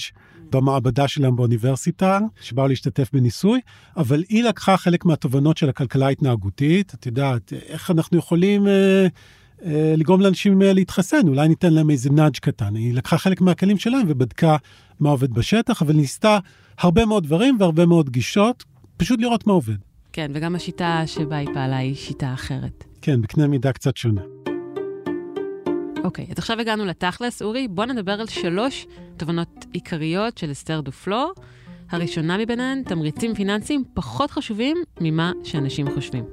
במעבדה 0.50 1.08
שלהם 1.08 1.36
באוניברסיטה, 1.36 2.18
שבאו 2.40 2.68
להשתתף 2.68 3.10
בניסוי, 3.12 3.60
אבל 3.96 4.24
היא 4.28 4.44
לקחה 4.44 4.76
חלק 4.76 5.04
מהתובנות 5.04 5.56
של 5.56 5.68
הכלכלה 5.68 6.06
ההתנהגותית, 6.06 6.94
את 6.94 7.06
יודעת, 7.06 7.52
איך 7.52 7.90
אנחנו 7.90 8.18
יכולים... 8.18 8.66
אה, 8.66 9.06
לגרום 9.96 10.20
לאנשים 10.20 10.62
אה, 10.62 10.72
להתחסן, 10.72 11.28
אולי 11.28 11.48
ניתן 11.48 11.72
להם 11.72 11.90
איזה 11.90 12.10
נאג' 12.10 12.36
קטן. 12.36 12.74
היא 12.76 12.94
לקחה 12.94 13.18
חלק 13.18 13.40
מהכלים 13.40 13.78
שלהם 13.78 14.04
ובדקה 14.08 14.56
מה 15.00 15.10
עובד 15.10 15.32
בשטח, 15.32 15.82
אבל 15.82 15.94
ניסתה 15.94 16.38
הרבה 16.78 17.06
מאוד 17.06 17.24
דברים 17.24 17.56
והרבה 17.60 17.86
מאוד 17.86 18.10
גישות, 18.10 18.64
פשוט 18.96 19.20
לראות 19.20 19.46
מה 19.46 19.52
עובד. 19.52 19.76
כן, 20.12 20.30
וגם 20.34 20.54
השיטה 20.54 21.02
שבה 21.06 21.36
היא 21.36 21.48
פעלה 21.54 21.76
היא 21.76 21.94
שיטה 21.94 22.34
אחרת. 22.34 22.84
כן, 23.02 23.22
בקנה 23.22 23.46
מידה 23.46 23.72
קצת 23.72 23.96
שונה. 23.96 24.22
אוקיי, 26.04 26.26
אז 26.30 26.38
עכשיו 26.38 26.60
הגענו 26.60 26.84
לתכלס, 26.84 27.42
אורי, 27.42 27.68
בוא 27.68 27.84
נדבר 27.84 28.12
על 28.12 28.26
שלוש 28.26 28.86
תובנות 29.16 29.64
עיקריות 29.72 30.38
של 30.38 30.52
אסתר 30.52 30.80
דופלור. 30.80 31.32
הראשונה 31.90 32.38
מביניהן, 32.38 32.82
תמריצים 32.82 33.34
פיננסיים 33.34 33.84
פחות 33.94 34.30
חשובים 34.30 34.76
ממה 35.00 35.32
שאנשים 35.44 35.86
חושבים. 35.94 36.24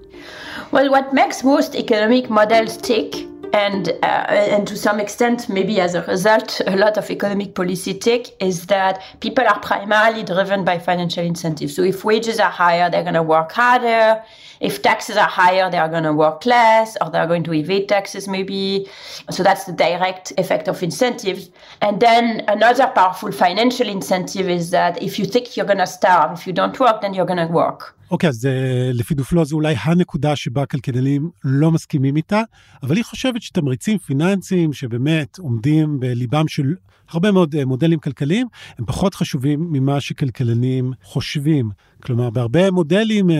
Well, 0.71 0.89
what 0.91 1.13
makes 1.13 1.43
most 1.43 1.75
economic 1.75 2.29
models 2.29 2.87
tick 2.87 3.30
and 3.53 3.89
uh, 4.03 4.05
and 4.05 4.67
to 4.67 4.77
some 4.77 4.99
extent 4.99 5.49
maybe 5.49 5.79
as 5.79 5.95
a 5.95 6.03
result 6.03 6.61
a 6.67 6.75
lot 6.75 6.97
of 6.97 7.09
economic 7.09 7.53
policy 7.55 7.93
tick 7.93 8.35
is 8.39 8.67
that 8.67 9.01
people 9.19 9.45
are 9.45 9.59
primarily 9.59 10.23
driven 10.23 10.63
by 10.63 10.79
financial 10.79 11.23
incentives. 11.23 11.75
So 11.75 11.83
if 11.83 12.03
wages 12.03 12.39
are 12.39 12.49
higher 12.49 12.89
they're 12.89 13.03
going 13.03 13.15
to 13.15 13.23
work 13.23 13.51
harder. 13.51 14.23
If 14.59 14.81
taxes 14.81 15.17
are 15.17 15.27
higher 15.27 15.69
they 15.69 15.77
are 15.77 15.89
going 15.89 16.03
to 16.03 16.13
work 16.13 16.45
less 16.45 16.95
or 17.01 17.09
they're 17.09 17.27
going 17.27 17.43
to 17.45 17.53
evade 17.53 17.89
taxes 17.89 18.27
maybe. 18.27 18.87
So 19.29 19.43
that's 19.43 19.65
the 19.65 19.73
direct 19.73 20.31
effect 20.37 20.67
of 20.67 20.81
incentives. 20.83 21.49
And 21.81 21.99
then 21.99 22.45
another 22.47 22.87
powerful 22.87 23.31
financial 23.31 23.87
incentive 23.89 24.49
is 24.49 24.69
that 24.69 25.01
if 25.01 25.17
you 25.19 25.25
think 25.25 25.57
you're 25.57 25.65
going 25.65 25.79
to 25.79 25.87
starve 25.87 26.39
if 26.39 26.47
you 26.47 26.53
don't 26.53 26.79
work 26.79 27.01
then 27.01 27.13
you're 27.13 27.25
going 27.25 27.45
to 27.47 27.51
work 27.51 27.95
אוקיי, 28.11 28.29
אז 28.29 28.45
uh, 28.45 28.49
לפי 28.93 29.13
דופלו 29.13 29.45
זו 29.45 29.55
אולי 29.55 29.75
הנקודה 29.83 30.35
שבה 30.35 30.65
כלכלנים 30.65 31.29
לא 31.43 31.71
מסכימים 31.71 32.15
איתה, 32.15 32.41
אבל 32.83 32.95
היא 32.95 33.05
חושבת 33.05 33.41
שתמריצים 33.41 33.97
פיננסיים 33.97 34.73
שבאמת 34.73 35.39
עומדים 35.39 35.99
בליבם 35.99 36.47
של 36.47 36.75
הרבה 37.09 37.31
מאוד 37.31 37.55
uh, 37.55 37.65
מודלים 37.65 37.99
כלכליים, 37.99 38.47
הם 38.79 38.85
פחות 38.85 39.15
חשובים 39.15 39.67
ממה 39.71 40.01
שכלכלנים 40.01 40.91
חושבים. 41.03 41.69
כלומר, 42.03 42.29
בהרבה 42.29 42.71
מודלים, 42.71 43.29
uh, 43.29 43.33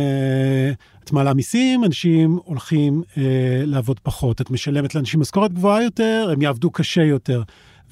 את 1.04 1.12
מעלה 1.12 1.34
מיסים, 1.34 1.84
אנשים 1.84 2.40
הולכים 2.44 3.02
לעבוד 3.66 4.00
פחות. 4.00 4.42
את 4.42 4.52
משלמת 4.52 4.96
לאנשים 4.96 5.20
משכורת 5.20 5.54
גבוהה 5.54 5.84
יותר, 5.84 6.30
הם 6.34 6.42
יעבדו 6.42 6.72
קשה 6.72 7.04
יותר. 7.04 7.44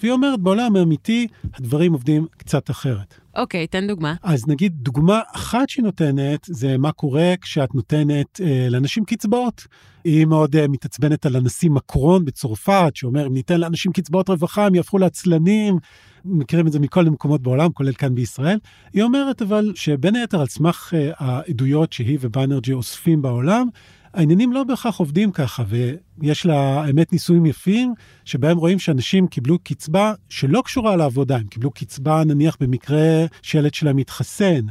והיא 0.02 0.12
אומרת, 0.12 0.40
בעולם 0.40 0.76
האמיתי 0.76 1.28
הדברים 1.54 1.94
עובדים 1.94 2.26
קצת 2.38 2.70
אחרת. 2.70 3.16
אוקיי, 3.36 3.68
תן 3.68 3.88
דוגמה. 3.88 4.16
אז 4.24 4.48
נגיד, 4.48 4.74
דוגמה 4.76 5.22
אחת 5.36 5.70
שהיא 5.70 5.84
נותנת, 5.84 6.40
זה 6.46 6.78
מה 6.78 6.92
קורה 6.92 7.34
כשאת 7.42 7.76
נותנת 7.76 8.42
אה, 8.44 8.68
לאנשים 8.70 9.06
קצבאות. 9.06 9.68
היא 10.04 10.26
מאוד 10.26 10.56
אה, 10.56 10.68
מתעצבנת 10.68 11.26
על 11.26 11.36
הנשיא 11.36 11.70
מקרון 11.70 12.26
בצרפת, 12.26 12.92
שאומר, 12.96 13.28
אם 13.28 13.34
ניתן 13.34 13.60
לאנשים 13.60 13.92
קצבאות 13.92 14.30
רווחה, 14.30 14.66
הם 14.66 14.76
יהפכו 14.76 14.98
לעצלנים. 14.98 15.78
מכירים 16.26 16.68
את 16.68 16.72
זה 16.72 16.80
מכל 16.80 17.08
המקומות 17.08 17.42
בעולם, 17.42 17.72
כולל 17.72 17.94
כאן 17.94 18.16
בישראל. 18.16 18.60
היא 18.94 19.04
אומרת 19.04 19.42
אבל 19.42 19.72
שבין 19.76 20.16
היתר 20.16 20.42
על 20.42 20.48
סמך 20.48 20.94
אה, 20.94 21.12
העדויות 21.18 21.94
שהיא 21.94 22.18
ובאנרג'י 22.22 22.74
אוספים 22.74 23.22
בעולם, 23.22 23.68
העניינים 24.14 24.54
לא 24.54 24.64
בהכרח 24.64 24.98
עובדים 24.98 25.32
ככה, 25.32 25.64
ויש 25.68 26.46
לה, 26.46 26.84
האמת, 26.84 27.14
ניסויים 27.14 27.46
יפים, 27.46 27.94
שבהם 28.26 28.58
רואים 28.58 28.80
שאנשים 28.80 29.28
קיבלו 29.28 29.60
קצבה 29.60 30.14
שלא 30.30 30.62
קשורה 30.66 30.96
לעבודה, 30.96 31.36
הם 31.36 31.48
קיבלו 31.48 31.72
קצבה 31.72 32.24
נניח 32.24 32.58
במקרה 32.60 33.26
שילד 33.42 33.74
שלהם 33.74 33.96
מתחסן, 33.96 34.66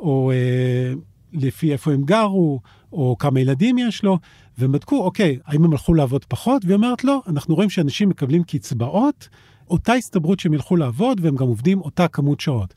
או 0.00 0.30
אה, 0.30 0.92
לפי 1.32 1.72
איפה 1.72 1.92
הם 1.92 2.02
גרו, 2.02 2.60
או 2.92 3.16
כמה 3.18 3.40
ילדים 3.40 3.78
יש 3.78 4.02
לו, 4.04 4.18
והם 4.58 4.72
בדקו, 4.72 5.04
אוקיי, 5.04 5.38
האם 5.46 5.64
הם 5.64 5.72
הלכו 5.72 5.94
לעבוד 5.94 6.24
פחות? 6.24 6.64
והיא 6.64 6.74
אומרת, 6.74 7.04
לא, 7.04 7.22
אנחנו 7.28 7.54
רואים 7.54 7.70
שאנשים 7.70 8.08
מקבלים 8.08 8.44
קצבאות, 8.44 9.28
אותה 9.70 9.92
הסתברות 9.92 10.40
שהם 10.40 10.54
ילכו 10.54 10.76
לעבוד, 10.76 11.20
והם 11.22 11.36
גם 11.36 11.46
עובדים 11.46 11.80
אותה 11.80 12.08
כמות 12.08 12.40
שעות. 12.40 12.74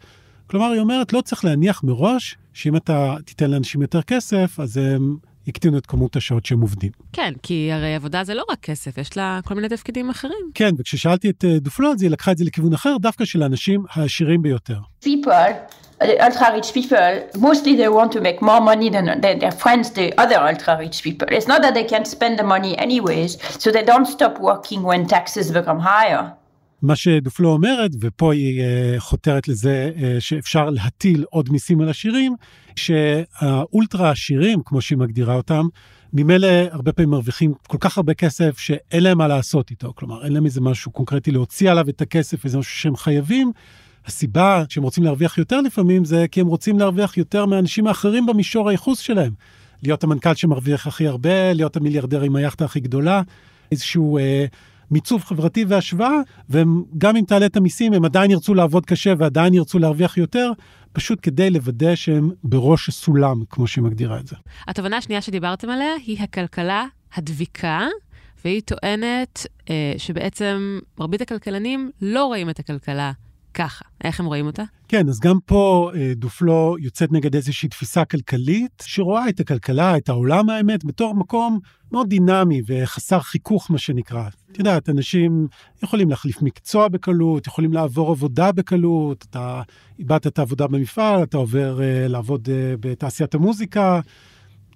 כלומר, 0.48 0.66
היא 0.66 0.80
אומרת, 0.80 1.14
לא 1.14 1.22
צריך 1.22 1.46
להניח 1.46 1.84
מראש 1.84 2.38
שאם 2.54 2.76
אתה 2.76 3.16
תיתן 3.26 3.52
לאנשים 3.52 3.82
יותר 3.82 4.02
כסף, 4.02 4.60
אז 4.60 4.78
הם 4.78 5.18
הקטינו 5.48 5.78
את 5.78 5.86
כמות 5.86 6.16
השעות 6.16 6.46
שהם 6.46 6.62
עובדים. 6.62 6.92
כן, 7.14 7.34
כי 7.44 7.70
הרי 7.72 7.96
עבודה 7.96 8.24
זה 8.24 8.34
לא 8.34 8.44
רק 8.50 8.60
כסף, 8.60 8.98
יש 8.98 9.18
לה 9.18 9.40
כל 9.46 9.56
מיני 9.56 9.70
תפקידים 9.70 10.10
אחרים. 10.10 10.52
כן, 10.54 10.70
וכששאלתי 10.78 11.30
את 11.30 11.46
אה, 11.46 11.60
דופלו, 11.60 11.92
אז 11.92 12.02
היא 12.02 12.10
לקחה 12.10 12.32
את 12.32 12.38
זה 12.38 12.46
לכיוון 12.46 12.74
אחר, 12.74 12.98
דווקא 13.00 13.26
של 13.26 13.44
האנשים 13.44 13.84
העשירים 13.90 14.42
ביותר. 14.42 14.80
People. 15.06 15.32
ultra 16.02 16.52
rich 16.54 16.74
people, 16.74 17.30
mostly 17.38 17.76
they 17.76 17.88
want 17.88 18.12
to 18.12 18.22
make 18.22 18.42
more 18.42 18.62
money 18.62 18.90
than, 18.90 19.06
than 19.22 19.40
their 19.40 19.52
friends, 19.52 19.92
the 19.92 20.14
other 20.18 20.36
ultra 20.36 20.78
rich 20.78 21.04
people. 21.04 21.28
It's 21.32 21.48
not 21.48 21.62
that 21.62 21.74
they 21.74 21.86
can 21.86 22.06
spend 22.06 22.38
the 22.38 22.44
money 22.44 22.78
anyways, 22.78 23.32
so 23.62 23.72
they 23.72 23.84
don't 23.84 24.06
stop 24.06 24.40
working 24.40 24.84
when 24.84 25.08
taxes 25.08 25.52
become 25.52 25.80
higher. 25.80 26.34
מה 26.86 26.96
שדופלו 26.96 27.50
אומרת, 27.50 27.92
ופה 28.02 28.34
היא 28.34 28.62
uh, 28.62 29.00
חותרת 29.00 29.48
לזה 29.48 29.92
uh, 29.96 30.00
שאפשר 30.20 30.70
להטיל 30.70 31.26
עוד 31.30 31.50
מיסים 31.50 31.82
על 31.82 31.90
עשירים, 31.90 32.36
שהאולטרה 32.76 34.12
עשירים, 34.12 34.60
כמו 34.66 34.82
שהיא 34.82 34.98
מגדירה 34.98 35.36
אותם, 35.36 35.68
ממילא 36.14 36.48
הרבה 36.72 36.94
פעמים 36.94 37.10
מרוויחים 37.10 37.54
כל 37.68 37.78
כך 37.80 37.98
הרבה 37.98 38.14
כסף 38.14 38.58
שאין 38.58 39.04
להם 39.04 39.18
מה 39.18 39.28
לעשות 39.28 39.72
איתו. 39.72 39.94
כלומר, 39.96 40.26
אין 40.26 40.34
להם 40.34 40.46
איזה 40.46 40.62
משהו 40.62 40.92
קונקרטי 40.92 41.32
להוציא 41.32 41.72
עליו 41.72 41.90
את 41.90 42.02
הכסף, 42.02 42.46
איזה 42.46 42.58
משהו 42.58 42.78
שהם 42.78 42.96
חייבים. 42.96 43.52
הסיבה 44.06 44.64
שהם 44.70 44.84
רוצים 44.84 45.04
להרוויח 45.04 45.38
יותר 45.38 45.62
לפעמים 45.62 46.06
זה 46.06 46.26
כי 46.32 46.42
הם 46.42 46.48
רוצים 46.48 46.80
להרוויח 46.80 47.18
יותר 47.18 47.46
מהאנשים 47.46 47.88
האחרים 47.88 48.26
במישור 48.26 48.70
הייחוס 48.70 49.00
שלהם. 49.00 49.34
להיות 49.84 50.04
המנכ"ל 50.04 50.34
שמרוויח 50.34 50.88
הכי 50.88 51.08
הרבה, 51.08 51.54
להיות 51.54 51.76
המיליארדר 51.76 52.22
עם 52.22 52.36
היאכטה 52.36 52.66
הכי 52.66 52.80
גדולה, 52.80 53.22
איזשהו 53.72 54.18
אה, 54.18 54.46
מיצוב 54.92 55.24
חברתי 55.24 55.66
והשוואה, 55.66 56.20
והם 56.50 56.84
גם 56.98 57.16
אם 57.16 57.24
תעלה 57.28 57.46
את 57.46 57.58
המיסים, 57.58 57.94
הם 57.94 58.06
עדיין 58.06 58.32
ירצו 58.32 58.54
לעבוד 58.54 58.86
קשה 58.86 59.14
ועדיין 59.18 59.54
ירצו 59.54 59.80
להרוויח 59.80 60.18
יותר, 60.18 60.52
פשוט 60.94 61.20
כדי 61.22 61.50
לוודא 61.50 61.96
שהם 61.96 62.32
בראש 62.44 62.90
הסולם, 62.90 63.44
כמו 63.50 63.68
שהיא 63.68 63.84
מגדירה 63.84 64.20
את 64.20 64.28
זה. 64.28 64.36
התובנה 64.68 64.98
השנייה 64.98 65.22
שדיברתם 65.22 65.70
עליה 65.70 65.94
היא 66.06 66.22
הכלכלה 66.24 66.86
הדביקה, 67.16 67.88
והיא 68.46 68.62
טוענת 68.66 69.48
אה, 69.70 69.94
שבעצם 69.98 70.80
מרבית 71.00 71.22
הכלכלנים 71.22 71.92
לא 72.02 72.26
רואים 72.26 72.50
את 72.50 72.60
הכלכלה 72.60 73.12
ככה. 73.56 73.86
איך 74.04 74.20
הם 74.20 74.26
רואים 74.26 74.46
אותה? 74.46 74.64
כן, 74.88 75.10
אז 75.10 75.20
גם 75.20 75.38
פה 75.46 75.92
אה, 75.96 76.14
דופלו 76.16 76.76
יוצאת 76.80 77.12
נגד 77.12 77.36
איזושהי 77.36 77.70
תפיסה 77.70 78.06
כלכלית, 78.06 78.84
שרואה 78.86 79.30
את 79.30 79.40
הכלכלה, 79.40 79.98
את 79.98 80.10
העולם 80.10 80.50
האמת, 80.50 80.86
בתור 80.86 81.16
מקום 81.16 81.60
מאוד 81.92 82.10
דינמי 82.10 82.62
וחסר 82.68 83.20
חיכוך, 83.20 83.72
מה 83.72 83.78
שנקרא. 83.78 84.28
את 84.52 84.60
יודעת, 84.60 84.90
אנשים 84.90 85.48
יכולים 85.84 86.10
להחליף 86.10 86.42
מקצוע 86.42 86.88
בקלות, 86.88 87.48
יכולים 87.48 87.74
לעבור 87.74 88.12
עבודה 88.12 88.52
בקלות, 88.52 89.26
אתה 89.30 89.62
איבדת 90.00 90.28
את 90.28 90.40
העבודה 90.40 90.68
במפעל, 90.68 91.24
אתה 91.24 91.38
עובר 91.38 91.78
uh, 91.78 92.10
לעבוד 92.10 92.48
uh, 92.48 92.52
בתעשיית 92.80 93.36
המוזיקה, 93.36 94.00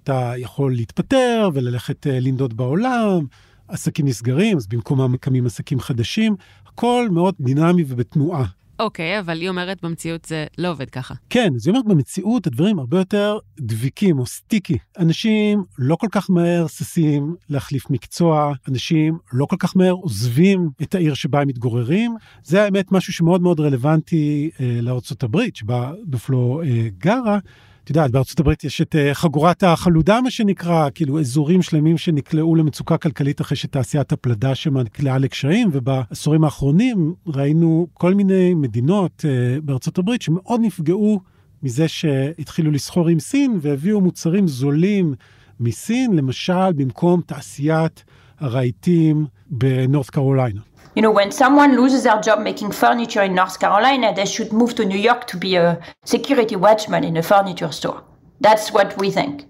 אתה 0.02 0.32
יכול 0.36 0.74
להתפטר 0.74 1.48
וללכת 1.54 2.06
uh, 2.06 2.10
לנדוד 2.10 2.56
בעולם, 2.56 3.26
עסקים 3.68 4.06
נסגרים, 4.06 4.56
אז 4.56 4.66
במקומם 4.66 5.12
מקמים 5.12 5.46
עסקים 5.46 5.80
חדשים, 5.80 6.36
הכל 6.66 7.08
מאוד 7.10 7.34
דינמי 7.40 7.84
ובתנועה. 7.88 8.59
אוקיי, 8.80 9.20
אבל 9.20 9.40
היא 9.40 9.48
אומרת 9.48 9.82
במציאות 9.82 10.24
זה 10.24 10.46
לא 10.58 10.70
עובד 10.70 10.90
ככה. 10.90 11.14
כן, 11.30 11.52
אז 11.56 11.66
היא 11.66 11.72
אומרת 11.72 11.86
במציאות 11.86 12.46
הדברים 12.46 12.78
הרבה 12.78 12.98
יותר 12.98 13.38
דביקים 13.60 14.18
או 14.18 14.26
סטיקי. 14.26 14.78
אנשים 14.98 15.64
לא 15.78 15.96
כל 15.96 16.06
כך 16.10 16.30
מהר 16.30 16.66
ששים 16.66 17.34
להחליף 17.48 17.90
מקצוע, 17.90 18.52
אנשים 18.68 19.18
לא 19.32 19.46
כל 19.46 19.56
כך 19.58 19.76
מהר 19.76 19.92
עוזבים 19.92 20.70
את 20.82 20.94
העיר 20.94 21.14
שבה 21.14 21.40
הם 21.40 21.48
מתגוררים. 21.48 22.16
זה 22.44 22.62
האמת 22.62 22.92
משהו 22.92 23.12
שמאוד 23.12 23.42
מאוד 23.42 23.60
רלוונטי 23.60 24.50
אה, 24.60 24.78
לארה"ב, 24.82 25.38
שבה 25.54 25.92
דופלו 26.06 26.62
אה, 26.64 26.88
גרה. 26.98 27.38
את 27.84 27.90
יודעת, 27.90 28.10
בארצות 28.10 28.40
הברית 28.40 28.64
יש 28.64 28.80
את 28.80 28.94
uh, 28.94 29.14
חגורת 29.14 29.62
החלודה, 29.62 30.20
מה 30.20 30.30
שנקרא, 30.30 30.88
כאילו 30.94 31.20
אזורים 31.20 31.62
שלמים 31.62 31.98
שנקלעו 31.98 32.56
למצוקה 32.56 32.96
כלכלית 32.98 33.40
אחרי 33.40 33.56
שתעשיית 33.56 34.12
הפלדה 34.12 34.54
שם 34.54 34.78
נקלעה 34.78 35.18
לקשיים, 35.18 35.68
ובעשורים 35.72 36.44
האחרונים 36.44 37.14
ראינו 37.26 37.86
כל 37.94 38.14
מיני 38.14 38.54
מדינות 38.54 39.24
uh, 39.24 39.60
בארצות 39.64 39.98
הברית 39.98 40.22
שמאוד 40.22 40.60
נפגעו 40.64 41.20
מזה 41.62 41.88
שהתחילו 41.88 42.70
לסחור 42.70 43.08
עם 43.08 43.20
סין 43.20 43.58
והביאו 43.60 44.00
מוצרים 44.00 44.48
זולים 44.48 45.14
מסין, 45.60 46.16
למשל 46.16 46.72
במקום 46.72 47.20
תעשיית 47.26 48.04
הרהיטים 48.38 49.26
בנורת 49.50 50.10
קרוליינה. 50.10 50.60
You 50.96 51.02
know, 51.02 51.10
when 51.12 51.30
someone 51.30 51.76
loses 51.76 52.02
their 52.02 52.20
job 52.20 52.40
making 52.40 52.72
furniture 52.72 53.22
in 53.22 53.34
North 53.34 53.60
Carolina, 53.60 54.12
they 54.12 54.26
should 54.26 54.52
move 54.52 54.74
to 54.74 54.84
New 54.84 54.98
York 54.98 55.26
to 55.28 55.36
be 55.36 55.54
a 55.54 55.80
security 56.04 56.56
watchman 56.56 57.04
in 57.04 57.16
a 57.16 57.22
furniture 57.22 57.70
store. 57.70 58.02
That's 58.40 58.72
what 58.72 58.98
we 58.98 59.12
think. 59.12 59.46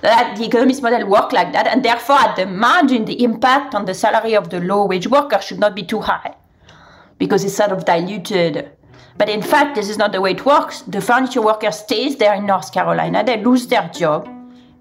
That 0.00 0.36
the 0.38 0.46
economist 0.46 0.82
model 0.82 1.06
work 1.06 1.32
like 1.32 1.52
that, 1.52 1.66
and 1.66 1.84
therefore 1.84 2.16
at 2.16 2.36
the 2.36 2.46
margin, 2.46 3.04
the 3.04 3.22
impact 3.22 3.74
on 3.74 3.84
the 3.84 3.92
salary 3.92 4.34
of 4.34 4.48
the 4.48 4.60
low 4.60 4.86
wage 4.86 5.06
worker 5.06 5.40
should 5.42 5.60
not 5.60 5.76
be 5.76 5.82
too 5.82 6.00
high 6.00 6.34
because 7.18 7.44
it's 7.44 7.54
sort 7.54 7.70
of 7.70 7.84
diluted. 7.84 8.72
But 9.18 9.28
in 9.28 9.42
fact, 9.42 9.74
this 9.74 9.90
is 9.90 9.98
not 9.98 10.12
the 10.12 10.22
way 10.22 10.30
it 10.30 10.46
works. 10.46 10.80
The 10.82 11.02
furniture 11.02 11.42
worker 11.42 11.70
stays 11.70 12.16
there 12.16 12.34
in 12.34 12.46
North 12.46 12.72
Carolina, 12.72 13.22
they 13.22 13.44
lose 13.44 13.66
their 13.66 13.88
job, 13.90 14.26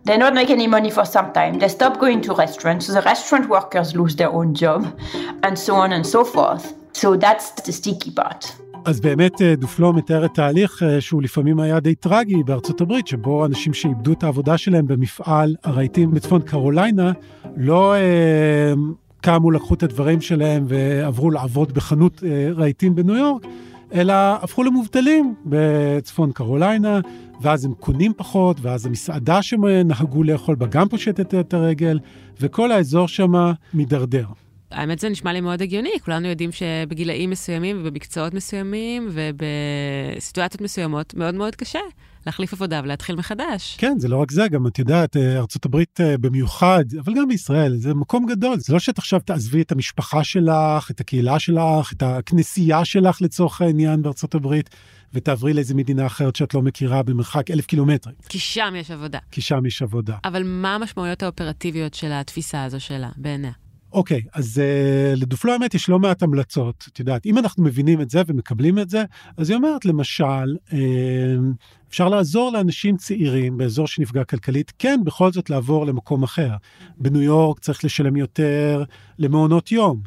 They 0.04 0.18
don't 0.18 0.34
make 0.34 0.50
any 0.50 0.68
money 0.68 0.90
for 0.90 1.06
some 1.06 1.32
time. 1.32 1.60
They 1.60 1.68
stop 1.68 2.00
going 2.00 2.22
to 2.22 2.34
restaurants. 2.34 2.88
So 2.88 2.94
the 2.94 3.04
restaurant 3.04 3.46
workers 3.50 3.96
lose 3.96 4.16
their 4.16 4.32
own 4.32 4.56
job, 4.56 4.82
and 5.46 5.58
so 5.58 5.76
on 5.76 5.90
and 5.94 6.06
so 6.06 6.26
forth. 6.26 6.66
So 6.94 7.16
that's 7.16 7.52
the 7.66 7.72
sticky 7.72 8.12
part. 8.12 8.46
אז 8.86 9.00
באמת 9.00 9.42
אה, 9.42 9.56
דופלו 9.56 9.94
מתאר 9.94 10.26
את 10.26 10.34
תהליך 10.34 10.84
אה, 10.84 11.02
שהוא 11.02 11.22
לפעמים 11.22 11.60
היה 11.60 11.80
די 11.80 11.96
טרגי 11.96 12.44
בארצות 12.44 12.82
הברית, 12.82 13.08
שבו 13.08 13.46
אנשים 13.46 13.74
שאיבדו 13.74 14.14
את 14.14 14.24
העבודה 14.24 14.58
שלהם 14.58 14.88
במפעל 14.88 15.56
הרהיטים 15.64 16.12
בצפון 16.12 16.42
קרוליינה, 16.42 17.12
לא 17.58 17.94
אה, 17.96 18.74
קמו, 19.22 19.52
לקחו 19.52 19.74
את 19.74 19.84
הדברים 19.84 20.22
שלהם 20.22 20.66
ועברו 20.68 21.32
לעבוד 21.32 21.72
בחנות 21.72 22.24
אה, 22.24 22.50
רהיטים 22.56 22.96
בניו 22.96 23.16
יורק, 23.16 23.44
אלא 23.94 24.14
הפכו 24.14 24.64
למובטלים 24.64 25.36
בצפון 25.46 26.32
קרוליינה, 26.32 27.00
ואז 27.42 27.66
הם 27.66 27.74
קונים 27.74 28.14
פחות, 28.18 28.58
ואז 28.62 28.86
המסעדה 28.86 29.42
שהם 29.42 29.66
נהגו 29.66 30.24
לאכול 30.24 30.56
בה 30.56 30.66
גם 30.66 30.90
פושטת 30.90 31.34
את 31.36 31.54
הרגל, 31.54 32.00
וכל 32.40 32.72
האזור 32.72 33.08
שם 33.08 33.32
מידרדר. 33.74 34.26
האמת 34.72 35.00
זה 35.00 35.10
נשמע 35.10 35.34
לי 35.34 35.42
מאוד 35.42 35.62
הגיוני, 35.62 35.92
כולנו 36.06 36.28
יודעים 36.28 36.52
שבגילאים 36.52 37.30
מסוימים 37.30 37.78
ובמקצועות 37.80 38.34
מסוימים 38.34 39.10
ובסיטואציות 39.12 40.62
מסוימות 40.62 41.14
מאוד 41.14 41.36
מאוד 41.36 41.56
קשה 41.56 41.80
להחליף 42.26 42.54
עבודה 42.54 42.82
ולהתחיל 42.84 43.16
מחדש. 43.16 43.76
כן, 43.78 44.00
זה 44.00 44.08
לא 44.08 44.18
רק 44.18 44.32
זה, 44.32 44.48
גם 44.48 44.68
את 44.68 44.80
יודעת, 44.80 45.18
אה, 45.18 45.38
ארה"ב 45.38 45.76
אה, 46.00 46.18
במיוחד, 46.18 46.84
אבל 47.00 47.14
גם 47.14 47.28
בישראל, 47.28 47.76
זה 47.76 47.94
מקום 47.94 48.26
גדול, 48.26 48.60
זה 48.60 48.74
לא 48.74 48.80
שאת 48.80 48.98
עכשיו 48.98 49.20
תעזבי 49.20 49.62
את 49.62 49.72
המשפחה 49.72 50.24
שלך, 50.24 50.92
את 50.92 51.00
הקהילה 51.00 51.40
שלך, 51.40 51.94
את 51.94 52.04
הכנסייה 52.04 52.86
שלך 52.86 53.22
לצורך 53.22 53.62
העניין 53.62 54.02
בארה"ב. 54.02 54.56
ותעברי 55.14 55.54
לאיזה 55.54 55.76
מדינה 55.76 56.06
אחרת 56.06 56.36
שאת 56.36 56.54
לא 56.54 56.62
מכירה 56.62 57.04
במרחק 57.04 57.52
אלף 57.52 57.66
קילומטרים. 57.66 58.16
כי 58.30 58.40
שם 58.40 58.74
יש 58.78 58.92
עבודה. 58.92 59.20
כי 59.32 59.42
שם 59.42 59.66
יש 59.66 59.82
עבודה. 59.82 60.18
אבל 60.26 60.44
מה 60.46 60.76
המשמעויות 60.76 61.24
האופרטיביות 61.24 61.94
של 61.94 62.12
התפיסה 62.12 62.64
הזו 62.64 62.80
שלה 62.80 63.10
בעיניה? 63.18 63.52
אוקיי, 63.94 64.22
אז 64.34 64.62
uh, 64.62 65.20
לדופלו 65.20 65.54
האמת 65.54 65.74
יש 65.74 65.90
לא 65.90 66.00
מעט 66.00 66.24
המלצות. 66.24 66.88
את 66.94 67.00
יודעת, 67.00 67.26
אם 67.26 67.38
אנחנו 67.38 67.64
מבינים 67.64 68.02
את 68.02 68.10
זה 68.10 68.22
ומקבלים 68.28 68.80
את 68.80 68.90
זה, 68.90 69.04
אז 69.38 69.50
היא 69.50 69.58
אומרת, 69.58 69.86
למשל, 69.86 70.56
uh, 70.70 70.74
אפשר 71.90 72.10
לעזור 72.10 72.52
לאנשים 72.52 72.98
צעירים 72.98 73.58
באזור 73.58 73.88
שנפגע 73.88 74.24
כלכלית, 74.24 74.72
כן, 74.80 75.00
בכל 75.04 75.32
זאת 75.32 75.50
לעבור 75.50 75.86
למקום 75.86 76.24
אחר. 76.24 76.52
בניו 76.98 77.22
יורק 77.22 77.60
צריך 77.60 77.86
לשלם 77.86 78.16
יותר 78.16 78.84
למעונות 79.20 79.72
יום, 79.72 80.02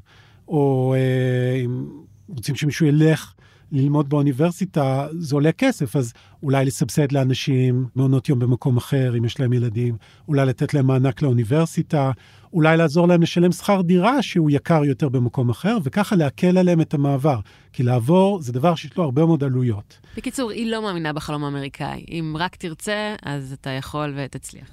או 0.49 0.95
uh, 0.95 1.65
אם 1.65 1.89
רוצים 2.29 2.55
שמישהו 2.55 2.87
ילך 2.87 3.35
ללמוד 3.73 4.09
באוניברסיטה 4.09 5.07
זה 5.19 5.35
עולה 5.35 5.53
כסף, 5.53 5.97
אז 5.97 6.13
אולי 6.43 6.65
לסבסד 6.65 7.13
לאנשים 7.13 7.87
מעונות 7.95 8.29
יום 8.29 8.39
במקום 8.39 8.77
אחר, 8.77 9.19
אם 9.19 9.25
יש 9.25 9.41
להם 9.41 9.53
ילדים, 9.53 9.97
אולי 10.29 10.47
לתת 10.47 10.75
להם 10.75 10.87
מענק 10.87 11.23
לאוניברסיטה, 11.23 12.13
אולי 12.55 12.77
לעזור 12.77 13.09
להם 13.09 13.23
לשלם 13.23 13.53
שכר 13.53 13.83
דירה 13.83 14.23
שהוא 14.23 14.51
יקר 14.51 14.85
יותר 14.85 15.09
במקום 15.09 15.51
אחר, 15.51 15.77
וככה 15.83 16.17
להקל 16.17 16.59
עליהם 16.59 16.81
את 16.81 16.95
המעבר. 16.95 17.39
כי 17.73 17.83
לעבור 17.83 18.43
זה 18.43 18.53
דבר 18.53 18.75
שיש 18.75 18.97
לו 18.97 19.05
הרבה 19.05 19.27
מאוד 19.27 19.45
עלויות. 19.45 19.99
בקיצור, 20.17 20.51
היא 20.51 20.71
לא 20.71 20.83
מאמינה 20.83 21.13
בחלום 21.13 21.45
האמריקאי. 21.45 22.05
אם 22.11 22.37
רק 22.39 22.57
תרצה, 22.57 23.15
אז 23.23 23.53
אתה 23.53 23.71
יכול 23.71 24.15
ותצליח. 24.17 24.71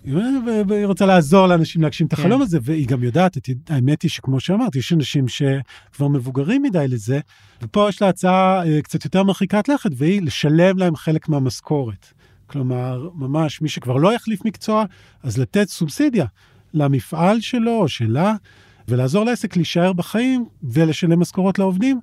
והיא 0.68 0.86
רוצה 0.86 1.06
לעזור 1.06 1.48
לאנשים 1.48 1.82
להגשים 1.82 2.08
את 2.08 2.14
החלום 2.14 2.40
כן. 2.40 2.42
הזה, 2.42 2.60
והיא 2.62 2.88
גם 2.88 3.04
יודעת, 3.04 3.38
האמת 3.70 4.02
היא 4.02 4.12
שכמו 4.12 4.40
שאמרת, 4.40 4.76
יש 4.76 4.94
אנשים 4.94 5.28
שכבר 5.28 6.08
מבוגרים 6.08 6.62
מדי 6.62 6.88
לזה, 6.88 7.20
ופה 7.62 7.90
יש 7.90 8.02
לה 8.02 8.10
הצעה 8.10 8.68
אה, 8.68 8.82
קצת 8.82 9.06
יותר 9.06 9.24
מרחיקת 9.24 9.70
לכת, 9.70 9.90
והיא 9.96 10.22
לשלם 10.22 10.78
להם 10.78 10.96
חלק 10.96 11.30
מהמשכורת. 11.30 12.06
כלומר, 12.48 13.10
ממש 13.14 13.62
מי 13.62 13.70
שכבר 13.70 13.98
לא 13.98 14.14
יחליף 14.14 14.46
מקצוע, 14.46 14.86
אז 15.24 15.38
לתת 15.38 15.70
סובסידיה 15.70 16.26
למפעל 16.74 17.42
שלו 17.42 17.72
או 17.72 17.88
שלה, 17.88 18.36
ולעזור 18.88 19.26
לעסק 19.26 19.56
להישאר 19.56 19.94
בחיים 19.94 20.46
ולשלם 20.64 21.20
משכורות 21.20 21.60
לעובדים. 21.60 22.00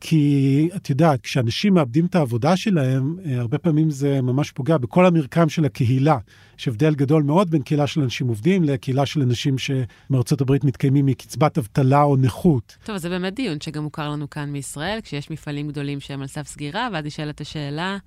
כי 0.00 0.68
את 0.76 0.90
יודעת, 0.90 1.20
כשאנשים 1.20 1.74
מאבדים 1.74 2.06
את 2.06 2.14
העבודה 2.14 2.56
שלהם, 2.56 3.16
אה, 3.24 3.38
הרבה 3.40 3.58
פעמים 3.58 3.90
זה 3.90 4.20
ממש 4.22 4.50
פוגע 4.50 4.78
בכל 4.78 5.06
המרקם 5.06 5.48
של 5.48 5.64
הקהילה. 5.64 6.18
יש 6.58 6.68
הבדל 6.68 6.94
גדול 6.94 7.22
מאוד 7.22 7.50
בין 7.50 7.62
קהילה 7.62 7.86
של 7.86 8.02
אנשים 8.02 8.28
עובדים 8.28 8.64
לקהילה 8.64 9.06
של 9.06 9.22
אנשים 9.22 9.56
שמארצות 9.58 10.40
הברית 10.40 10.64
מתקיימים 10.64 11.06
מקצבת 11.06 11.58
אבטלה 11.58 12.02
או 12.02 12.16
נכות. 12.16 12.76
טוב, 12.84 12.96
זה 12.96 13.08
באמת 13.08 13.34
דיון 13.34 13.60
שגם 13.60 13.82
מוכר 13.82 14.10
לנו 14.10 14.30
כאן 14.30 14.50
מישראל, 14.50 14.98
כשיש 15.02 15.30
מפעלים 15.30 15.68
גדולים 15.68 16.00
שהם 16.00 16.20
על 16.22 16.26
סף 16.26 16.46
סגירה, 16.46 16.88
ואז 16.92 17.04
נשאלת 17.04 17.40
השאלה, 17.40 17.98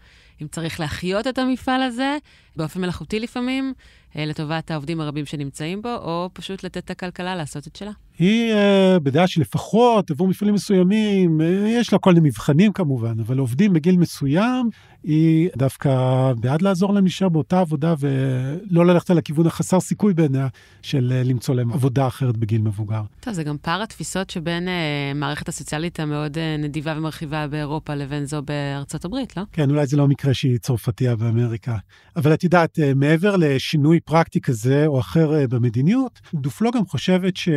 אם 0.42 0.48
צריך 0.48 0.80
להחיות 0.80 1.28
את 1.28 1.38
המפעל 1.38 1.82
הזה, 1.82 2.18
באופן 2.56 2.82
מלאכותי 2.82 3.20
לפעמים, 3.20 3.74
אה, 4.16 4.26
לטובת 4.26 4.72
העובדים 4.72 5.02
הרבים 5.02 5.26
שנמצאים 5.26 5.82
בו, 5.82 5.96
או 5.96 6.30
פשוט 6.34 6.64
לתת 6.64 6.78
את 6.78 6.90
הכלכלה 6.90 7.36
לעשות 7.36 7.68
את 7.68 7.76
שלה? 7.76 7.92
היא 8.20 8.54
uh, 8.54 9.00
בדעה 9.00 9.28
שלפחות 9.28 10.12
עבור 10.12 10.28
מפעלים 10.28 10.54
מסוימים, 10.54 11.42
uh, 11.42 11.44
יש 11.68 11.94
לה 11.94 12.00
כל 12.00 12.14
מיני 12.14 12.30
מבחנים 12.30 12.74
כמובן, 12.74 13.20
אבל 13.20 13.38
עובדים 13.38 13.74
בגיל 13.74 13.98
מסוים, 13.98 14.70
היא 15.04 15.50
דווקא 15.58 16.34
בעד 16.40 16.62
לעזור 16.62 16.94
להם 16.94 17.04
להישאר 17.04 17.30
באותה 17.30 17.60
עבודה 17.60 17.94
ולא 18.00 18.86
ללכת 18.86 19.10
על 19.10 19.18
הכיוון 19.18 19.48
החסר 19.48 19.80
סיכוי 19.80 20.14
בעיניה 20.14 20.48
של 20.82 21.14
uh, 21.24 21.28
למצוא 21.28 21.56
להם 21.56 21.74
עבודה 21.74 22.08
אחרת 22.08 22.38
בגיל 22.38 22.62
מבוגר. 22.62 23.02
טוב, 23.20 23.34
זה 23.34 23.44
גם 23.44 23.58
פער 23.62 23.84
התפיסות 23.84 24.30
שבין 24.30 24.68
uh, 24.68 24.72
מערכת 25.16 25.50
הסוציאלית 25.50 26.00
המאוד 26.00 26.38
uh, 26.38 26.62
נדיבה 26.64 26.94
ומרחיבה 26.98 27.48
באירופה 27.48 27.96
לבין 27.96 28.26
זו 28.26 28.42
בארצות 28.42 29.06
הברית, 29.06 29.38
לא? 29.38 29.44
כן, 29.52 29.70
אולי 29.70 29.86
זה 29.86 29.98
לא 29.98 30.08
מקרה 30.08 30.34
שהיא 30.34 30.58
צרפתייה 30.58 31.16
באמריקה. 31.16 31.78
אבל 32.16 32.34
את 32.34 32.44
יודעת, 32.44 32.80
uh, 32.80 32.82
מעבר 32.96 33.36
לשינוי 33.36 34.00
פרקטי 34.00 34.42
כזה 34.42 34.88
או 34.88 35.00
אחר 35.00 35.32
uh, 35.32 35.48
במדיניות, 35.48 36.20
דופלו 36.34 36.72
גם 36.72 36.86
חושבת 36.86 37.38
ש... 37.38 37.50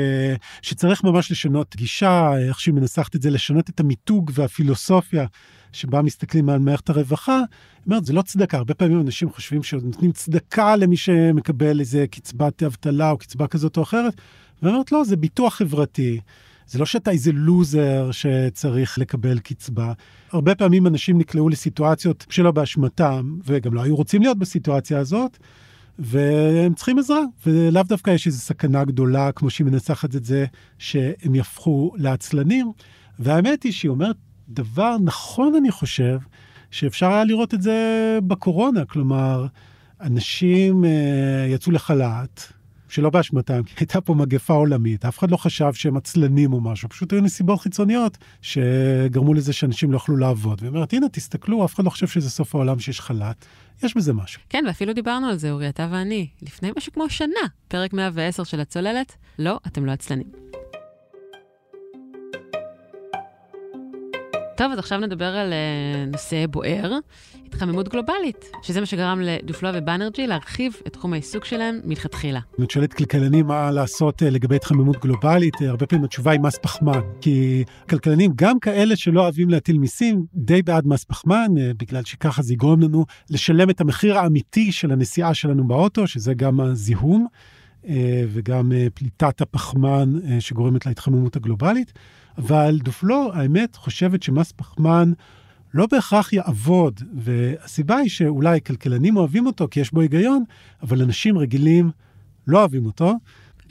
שצריך 0.63 1.05
ממש 1.05 1.31
לשנות 1.31 1.77
גישה, 1.77 2.33
איך 2.49 2.61
שהיא 2.61 2.75
מנסחת 2.75 3.17
את 3.17 3.23
זה, 3.23 3.31
לשנות 3.31 3.71
את 3.71 3.81
המיתוג 3.81 4.31
והפילוסופיה 4.35 5.27
שבה 5.73 6.03
מסתכלים 6.03 6.49
על 6.49 6.59
מערכת 6.59 6.91
הרווחה. 6.91 7.37
היא 7.37 7.87
אומרת, 7.87 8.05
זה 8.05 8.13
לא 8.13 8.23
צדקה, 8.23 8.57
הרבה 8.57 8.75
פעמים 8.75 9.01
אנשים 9.01 9.31
חושבים 9.31 9.63
שנותנים 9.63 10.13
צדקה 10.13 10.77
למי 10.77 10.97
שמקבל 10.97 11.81
איזה 11.81 12.07
קצבת 12.11 12.63
אבטלה 12.63 13.11
או 13.11 13.19
קצבה 13.19 13.47
כזאת 13.47 13.77
או 13.77 13.83
אחרת, 13.83 14.15
והיא 14.63 14.73
אומרת, 14.75 14.93
לא, 14.93 15.05
זה 15.05 15.17
ביטוח 15.17 15.55
חברתי. 15.55 16.21
זה 16.67 16.79
לא 16.79 16.87
שאתה 16.87 17.11
איזה 17.11 17.33
לוזר 17.33 18.11
שצריך 18.11 18.99
לקבל 18.99 19.39
קצבה. 19.39 19.93
הרבה 20.33 20.55
פעמים 20.55 20.87
אנשים 20.87 21.19
נקלעו 21.19 21.49
לסיטואציות 21.49 22.27
שלא 22.31 22.51
באשמתם, 22.51 23.37
וגם 23.47 23.75
לא 23.75 23.83
היו 23.83 23.97
רוצים 23.97 24.23
להיות 24.23 24.39
בסיטואציה 24.39 24.99
הזאת, 24.99 25.39
והם 25.99 26.75
צריכים 26.75 26.99
עזרה, 26.99 27.21
ולאו 27.47 27.83
דווקא 27.83 28.11
יש 28.11 28.27
איזו 28.27 28.39
סכנה 28.39 28.85
גדולה, 28.85 29.33
כמו 29.33 29.51
שהיא 29.51 29.67
מנסחת 29.67 30.17
את 30.17 30.25
זה, 30.25 30.47
שהם 30.79 31.35
יהפכו 31.35 31.93
לעצלנים. 31.97 32.73
והאמת 33.19 33.63
היא 33.63 33.73
שהיא 33.73 33.89
אומרת 33.89 34.17
דבר 34.53 34.97
נכון, 35.05 35.55
אני 35.55 35.71
חושב, 35.71 36.19
שאפשר 36.71 37.07
היה 37.07 37.25
לראות 37.25 37.55
את 37.55 37.63
זה 37.63 38.19
בקורונה. 38.27 38.85
כלומר, 38.85 39.47
אנשים 40.01 40.85
uh, 40.85 40.87
יצאו 41.49 41.73
לחל"ת, 41.73 42.53
שלא 42.89 43.11
באשמתם, 43.11 43.63
כי 43.63 43.75
הייתה 43.79 44.01
פה 44.01 44.15
מגפה 44.15 44.55
עולמית, 44.55 45.05
אף 45.05 45.19
אחד 45.19 45.31
לא 45.31 45.37
חשב 45.37 45.73
שהם 45.73 45.97
עצלנים 45.97 46.53
או 46.53 46.61
משהו, 46.61 46.89
פשוט 46.89 47.13
היו 47.13 47.21
נסיבות 47.21 47.61
חיצוניות 47.61 48.19
שגרמו 48.43 49.35
לזה 49.35 49.53
שאנשים 49.53 49.93
לא 49.93 49.97
יכלו 49.97 50.17
לעבוד. 50.17 50.59
והיא 50.61 50.69
אומרת, 50.69 50.93
הנה, 50.93 51.09
תסתכלו, 51.09 51.65
אף 51.65 51.75
אחד 51.75 51.85
לא 51.85 51.91
חושב 51.91 52.07
שזה 52.07 52.31
סוף 52.31 52.55
העולם 52.55 52.79
שיש 52.79 53.01
חל"ת, 53.01 53.45
יש 53.83 53.97
בזה 53.97 54.13
משהו. 54.13 54.41
כן, 54.49 54.65
ואפילו 54.67 54.93
דיברנו 54.93 55.27
על 55.27 55.37
זה, 55.37 55.51
אורי, 55.51 55.69
אתה 55.69 55.89
ואני, 55.93 56.29
לפני 56.43 56.71
משהו 56.77 56.93
כמו 56.93 57.11
שנה, 57.11 57.47
פרק 57.69 57.93
110 57.93 58.45
של 58.45 58.61
הצוללת, 58.61 59.17
לא, 59.39 59.59
אתם 59.67 59.87
לא 59.87 59.93
עצלנים. 59.93 60.62
טוב, 64.63 64.73
אז 64.73 64.79
עכשיו 64.79 64.99
נדבר 64.99 65.25
על 65.25 65.53
uh, 65.53 66.13
נושא 66.13 66.47
בוער, 66.47 66.93
התחממות 67.47 67.89
גלובלית, 67.89 68.51
שזה 68.63 68.81
מה 68.81 68.87
שגרם 68.87 69.21
לדופלו 69.21 69.69
ובאנרג'י 69.75 70.27
להרחיב 70.27 70.77
את 70.87 70.93
תחום 70.93 71.13
העיסוק 71.13 71.45
שלהם 71.45 71.81
מלכתחילה. 71.85 72.41
אם 72.59 72.65
את 72.65 72.71
שואלת 72.71 72.93
כלכלנים 72.93 73.47
מה 73.47 73.71
לעשות 73.71 74.23
uh, 74.23 74.25
לגבי 74.25 74.57
התחממות 74.57 74.97
גלובלית, 74.97 75.55
uh, 75.55 75.65
הרבה 75.65 75.87
פעמים 75.87 76.05
התשובה 76.05 76.31
היא 76.31 76.41
מס 76.41 76.59
פחמן, 76.63 77.01
כי 77.21 77.65
כלכלנים, 77.89 78.33
גם 78.35 78.59
כאלה 78.59 78.97
שלא 78.97 79.21
אוהבים 79.21 79.51
להטיל 79.51 79.79
מיסים, 79.79 80.27
די 80.35 80.63
בעד 80.63 80.87
מס 80.87 81.05
פחמן, 81.05 81.49
בגלל 81.77 82.05
שככה 82.05 82.43
זה 82.43 82.53
יגרום 82.53 82.81
לנו 82.81 83.05
לשלם 83.31 83.71
את 83.71 83.81
המחיר 83.81 84.19
האמיתי 84.19 84.73
של 84.73 84.93
הנסיעה 84.93 85.35
שלנו 85.35 85.69
באוטו, 85.69 86.07
שזה 86.07 86.35
גם 86.35 86.61
הזיהום. 86.61 87.27
וגם 88.29 88.73
פליטת 88.95 89.41
הפחמן 89.41 90.13
שגורמת 90.41 90.87
להתחממות 90.87 91.37
הגלובלית. 91.37 91.93
אבל 92.39 92.79
דופלו, 92.83 93.31
האמת, 93.35 93.77
חושבת 93.77 94.23
שמס 94.23 94.53
פחמן 94.53 95.13
לא 95.75 95.87
בהכרח 95.91 96.33
יעבוד, 96.33 97.01
והסיבה 97.15 97.97
היא 97.97 98.11
שאולי 98.11 98.61
כלכלנים 98.67 99.17
אוהבים 99.17 99.47
אותו 99.47 99.69
כי 99.71 99.81
יש 99.81 99.93
בו 99.93 100.01
היגיון, 100.01 100.45
אבל 100.83 101.03
אנשים 101.03 101.39
רגילים 101.39 101.91
לא 102.47 102.59
אוהבים 102.59 102.87
אותו. 102.87 103.15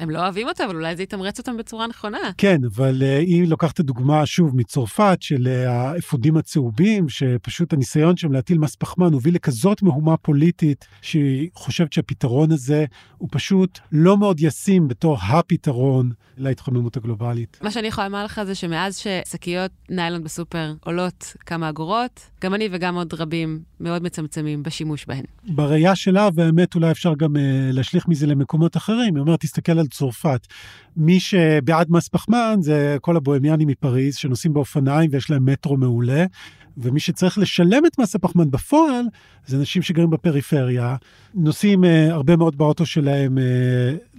הם 0.02 0.10
לא 0.10 0.20
אוהבים 0.20 0.48
אותו, 0.48 0.66
אבל 0.66 0.76
אולי 0.76 0.96
זה 0.96 1.04
יתמרץ 1.04 1.40
אותם 1.40 1.58
בצורה 1.58 1.88
נכונה. 1.88 2.18
כן, 2.38 2.62
אבל 2.76 3.02
uh, 3.02 3.20
היא 3.20 3.48
לוקחת 3.48 3.74
את 3.74 3.80
הדוגמה, 3.80 4.26
שוב, 4.26 4.56
מצרפת, 4.56 5.18
של 5.22 5.48
uh, 5.48 5.70
האפודים 5.70 6.38
הצהובים, 6.38 7.10
שפשוט 7.10 7.74
הניסיון 7.74 8.18
שם 8.18 8.32
להטיל 8.32 8.58
מס 8.58 8.76
פחמן 8.76 9.14
הוביל 9.14 9.36
לכזאת 9.36 9.82
מהומה 9.82 10.18
פוליטית, 10.18 10.88
שהיא 11.02 11.50
חושבת 11.54 11.94
שהפתרון 11.94 12.52
הזה 12.52 12.86
הוא 13.18 13.30
פשוט 13.32 13.80
לא 13.92 14.18
מאוד 14.18 14.40
ישים 14.40 14.88
בתור 14.88 15.18
הפתרון 15.22 16.12
להתחממות 16.38 16.98
הגלובלית. 16.98 17.58
מה 17.62 17.72
שאני 17.72 17.88
יכולה 17.88 18.08
לומר 18.08 18.26
לך 18.26 18.42
זה 18.44 18.56
שמאז 18.56 18.98
ששקיות 18.98 19.72
ניילון 19.90 20.24
בסופר 20.24 20.74
עולות 20.86 21.34
כמה 21.46 21.70
אגורות, 21.70 22.30
גם 22.42 22.54
אני 22.54 22.70
וגם 22.72 22.96
עוד 22.96 23.14
רבים 23.14 23.60
מאוד 23.80 24.04
מצמצמים 24.04 24.64
בשימוש 24.64 25.06
בהן. 25.06 25.24
בראייה 25.44 25.96
שלה, 25.96 26.30
והאמת 26.36 26.76
אולי 26.76 26.92
אפשר 26.92 27.14
גם 27.16 27.36
uh, 27.36 27.40
להשליך 27.74 28.08
מזה 28.08 28.28
למקומות 28.28 28.78
אחרים, 28.78 29.16
היא 29.16 29.22
אומרת, 29.22 29.40
תסתכל 29.40 29.80
על 29.80 29.88
צרפת. 29.92 30.48
מי 30.98 31.20
שבעד 31.20 31.88
מס 31.90 32.08
פחמן 32.08 32.56
זה 32.62 32.98
כל 33.02 33.18
הבוהמיאנים 33.18 33.68
מפריז 33.68 34.16
שנוסעים 34.16 34.54
באופניים 34.54 35.10
ויש 35.14 35.30
להם 35.30 35.46
מטרו 35.46 35.78
מעולה. 35.78 36.26
ומי 36.78 37.00
שצריך 37.00 37.38
לשלם 37.38 37.86
את 37.86 38.00
מס 38.00 38.16
הפחמן 38.16 38.52
בפועל, 38.52 39.06
זה 39.46 39.58
אנשים 39.58 39.82
שגרים 39.82 40.10
בפריפריה, 40.10 40.96
נוסעים 41.34 41.84
uh, 41.84 41.88
הרבה 42.10 42.36
מאוד 42.36 42.58
באוטו 42.58 42.86
שלהם 42.86 43.38
uh, 43.38 43.42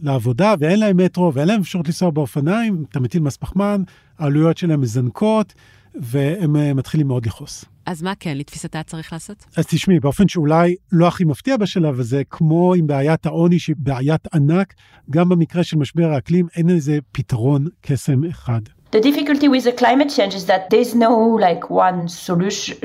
לעבודה, 0.02 0.54
ואין 0.58 0.80
להם 0.80 0.96
מטרו, 0.96 1.35
ואין 1.35 1.48
להם 1.48 1.61
אפשרות 1.61 1.87
לנסוע 1.87 2.11
באופניים, 2.11 2.85
אתה 2.90 3.00
מטיל 3.00 3.22
מס 3.22 3.37
פחמן, 3.37 3.82
העלויות 4.18 4.58
שלהם 4.58 4.80
מזנקות, 4.80 5.54
והם 5.94 6.56
uh, 6.56 6.74
מתחילים 6.74 7.06
מאוד 7.06 7.26
לכעוס. 7.26 7.64
אז 7.87 8.03
מה 8.03 8.12
כן, 8.21 8.37
לתפיסתה 8.37 8.83
צריך 8.83 9.12
לעשות? 9.12 9.45
אז 9.57 9.66
תשמעי, 9.66 10.01
באופן 10.01 10.29
שאולי 10.29 10.77
לא 10.92 11.09
הכי 11.09 11.25
מפתיע 11.25 11.57
בשלב 11.57 12.01
הזה, 12.01 12.23
כמו 12.31 12.75
עם 12.75 12.87
בעיית 12.87 13.27
העוני 13.27 13.59
שהיא 13.59 13.77
בעיית 13.79 14.35
ענק, 14.35 14.75
גם 15.11 15.29
במקרה 15.29 15.64
של 15.64 15.77
משבר 15.77 16.12
האקלים 16.12 16.47
אין 16.57 16.71
איזה 16.71 16.99
פתרון 17.12 17.66
קסם 17.81 18.25
אחד. 18.25 18.61
The 18.92 19.01
difficulty 19.01 19.49
with 19.49 19.64
the 19.64 19.73
climate 19.73 20.11
change 20.16 20.35
is 20.35 20.45
that 20.51 20.62
there's 20.71 20.95
no 20.95 21.12
like 21.47 21.71
one 21.71 22.09
solution. 22.09 22.77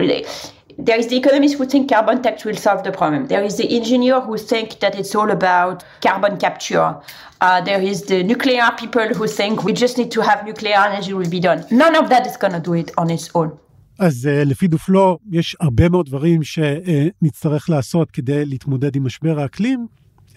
There 0.79 0.99
is 1.01 1.07
the 1.07 1.17
economist 1.17 1.55
who 1.57 1.65
think 1.65 1.89
carbon 1.89 2.21
tax 2.21 2.45
will 2.45 2.55
solve 2.55 2.83
the 2.83 2.93
problem. 2.99 3.27
There 3.33 3.43
is 3.43 3.57
the 3.57 3.67
engineer 3.79 4.21
who 4.21 4.37
think 4.37 4.79
that 4.79 4.93
it's 4.99 5.13
all 5.15 5.31
about 5.31 5.83
carbon 6.01 6.37
capture. 6.37 6.95
Uh, 7.41 7.61
there 7.61 7.81
is 7.81 8.03
the 8.03 8.23
nuclear 8.23 8.69
people 8.77 9.07
who 9.17 9.27
think 9.27 9.63
we 9.63 9.73
just 9.73 9.97
need 9.97 10.11
to 10.11 10.21
have 10.21 10.45
nuclear 10.45 10.77
energy 10.89 11.13
will 11.13 11.29
be 11.29 11.41
done. 11.41 11.65
None 11.71 11.95
of 12.01 12.05
that 12.09 12.27
is 12.29 12.37
going 12.37 12.53
to 12.53 12.59
do 12.59 12.73
it 12.73 12.91
on 12.97 13.09
its 13.09 13.27
own. 13.35 13.49
אז 13.99 14.29
uh, 14.29 14.45
לפי 14.45 14.67
דופלו 14.67 15.19
יש 15.31 15.55
הרבה 15.59 15.89
מאוד 15.89 16.05
דברים 16.05 16.43
שנצטרך 16.43 17.69
לעשות 17.69 18.11
כדי 18.11 18.45
להתמודד 18.45 18.95
עם 18.95 19.05
משבר 19.05 19.39
האקלים. 19.39 19.87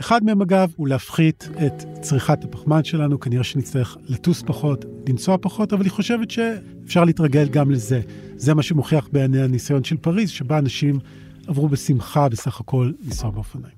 אחד 0.00 0.24
מהם 0.24 0.42
אגב 0.42 0.72
הוא 0.76 0.88
להפחית 0.88 1.48
את 1.66 1.84
צריכת 2.00 2.44
הפחמן 2.44 2.84
שלנו, 2.84 3.20
כנראה 3.20 3.44
שנצטרך 3.44 3.96
לטוס 4.08 4.42
פחות, 4.46 4.84
לנסוע 5.08 5.36
פחות, 5.40 5.72
אבל 5.72 5.84
היא 5.84 5.90
חושבת 5.90 6.30
שאפשר 6.30 7.04
להתרגל 7.04 7.48
גם 7.48 7.70
לזה. 7.70 8.00
זה 8.36 8.54
מה 8.54 8.62
שמוכיח 8.62 9.08
בעיני 9.12 9.42
הניסיון 9.42 9.84
של 9.84 9.96
פריז, 9.96 10.30
שבה 10.30 10.58
אנשים 10.58 10.98
עברו 11.46 11.68
בשמחה 11.68 12.28
בסך 12.28 12.60
הכל 12.60 12.92
לנסוע 13.04 13.30
באופניים. 13.30 13.76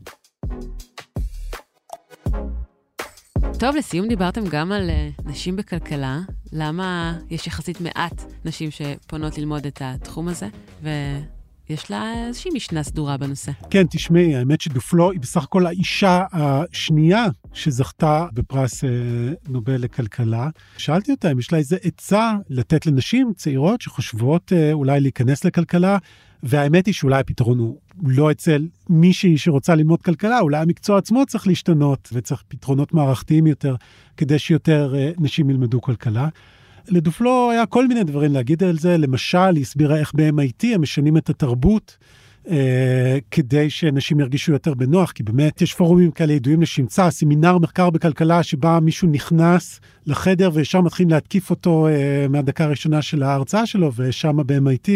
טוב, 3.58 3.76
לסיום 3.76 4.08
דיברתם 4.08 4.40
גם 4.50 4.72
על 4.72 4.90
uh, 4.90 5.30
נשים 5.30 5.56
בכלכלה. 5.56 6.20
למה 6.52 7.18
יש 7.30 7.46
יחסית 7.46 7.80
מעט 7.80 8.22
נשים 8.44 8.70
שפונות 8.70 9.38
ללמוד 9.38 9.66
את 9.66 9.82
התחום 9.84 10.28
הזה? 10.28 10.48
ויש 10.82 11.90
לה 11.90 12.26
איזושהי 12.26 12.50
משנה 12.54 12.82
סדורה 12.82 13.16
בנושא. 13.16 13.52
כן, 13.70 13.86
תשמעי, 13.90 14.36
האמת 14.36 14.60
שדופלו 14.60 15.10
היא 15.10 15.20
בסך 15.20 15.44
הכל 15.44 15.66
האישה 15.66 16.24
השנייה 16.32 17.24
שזכתה 17.52 18.26
בפרס 18.32 18.84
uh, 18.84 18.86
נובל 19.48 19.76
לכלכלה. 19.76 20.48
שאלתי 20.76 21.12
אותה 21.12 21.32
אם 21.32 21.38
יש 21.38 21.52
לה 21.52 21.58
איזה 21.58 21.76
עצה 21.82 22.32
לתת 22.50 22.86
לנשים 22.86 23.32
צעירות 23.36 23.80
שחושבות 23.80 24.52
uh, 24.52 24.72
אולי 24.72 25.00
להיכנס 25.00 25.44
לכלכלה. 25.44 25.98
והאמת 26.42 26.86
היא 26.86 26.94
שאולי 26.94 27.20
הפתרון 27.20 27.58
הוא 27.58 27.78
לא 28.02 28.30
אצל 28.30 28.66
מישהי 28.88 29.38
שרוצה 29.38 29.74
ללמוד 29.74 30.02
כלכלה, 30.02 30.40
אולי 30.40 30.58
המקצוע 30.58 30.98
עצמו 30.98 31.26
צריך 31.26 31.46
להשתנות 31.46 32.08
וצריך 32.12 32.42
פתרונות 32.48 32.94
מערכתיים 32.94 33.46
יותר 33.46 33.74
כדי 34.16 34.38
שיותר 34.38 34.94
uh, 34.94 35.22
נשים 35.22 35.50
ילמדו 35.50 35.80
כלכלה. 35.80 36.28
לדופלו 36.88 37.50
היה 37.50 37.66
כל 37.66 37.88
מיני 37.88 38.04
דברים 38.04 38.32
להגיד 38.32 38.62
על 38.62 38.78
זה, 38.78 38.96
למשל, 38.98 39.38
היא 39.38 39.62
הסבירה 39.62 39.96
איך 39.96 40.12
ב-MIT 40.14 40.66
הם 40.74 40.82
משנים 40.82 41.16
את 41.16 41.30
התרבות. 41.30 41.96
Uh, 42.46 42.48
כדי 43.30 43.70
שנשים 43.70 44.20
ירגישו 44.20 44.52
יותר 44.52 44.74
בנוח, 44.74 45.12
כי 45.12 45.22
באמת 45.22 45.62
יש 45.62 45.74
פורומים 45.74 46.10
כאלה 46.10 46.32
ידועים 46.32 46.62
לשמצה, 46.62 47.10
סמינר 47.10 47.58
מחקר 47.58 47.90
בכלכלה 47.90 48.42
שבה 48.42 48.80
מישהו 48.80 49.08
נכנס 49.08 49.80
לחדר 50.06 50.50
וישר 50.54 50.80
מתחילים 50.80 51.10
להתקיף 51.10 51.50
אותו 51.50 51.88
uh, 51.88 52.28
מהדקה 52.28 52.64
הראשונה 52.64 53.02
של 53.02 53.22
ההרצאה 53.22 53.66
שלו, 53.66 53.92
ושם 53.96 54.36
ב-MIT 54.46 54.88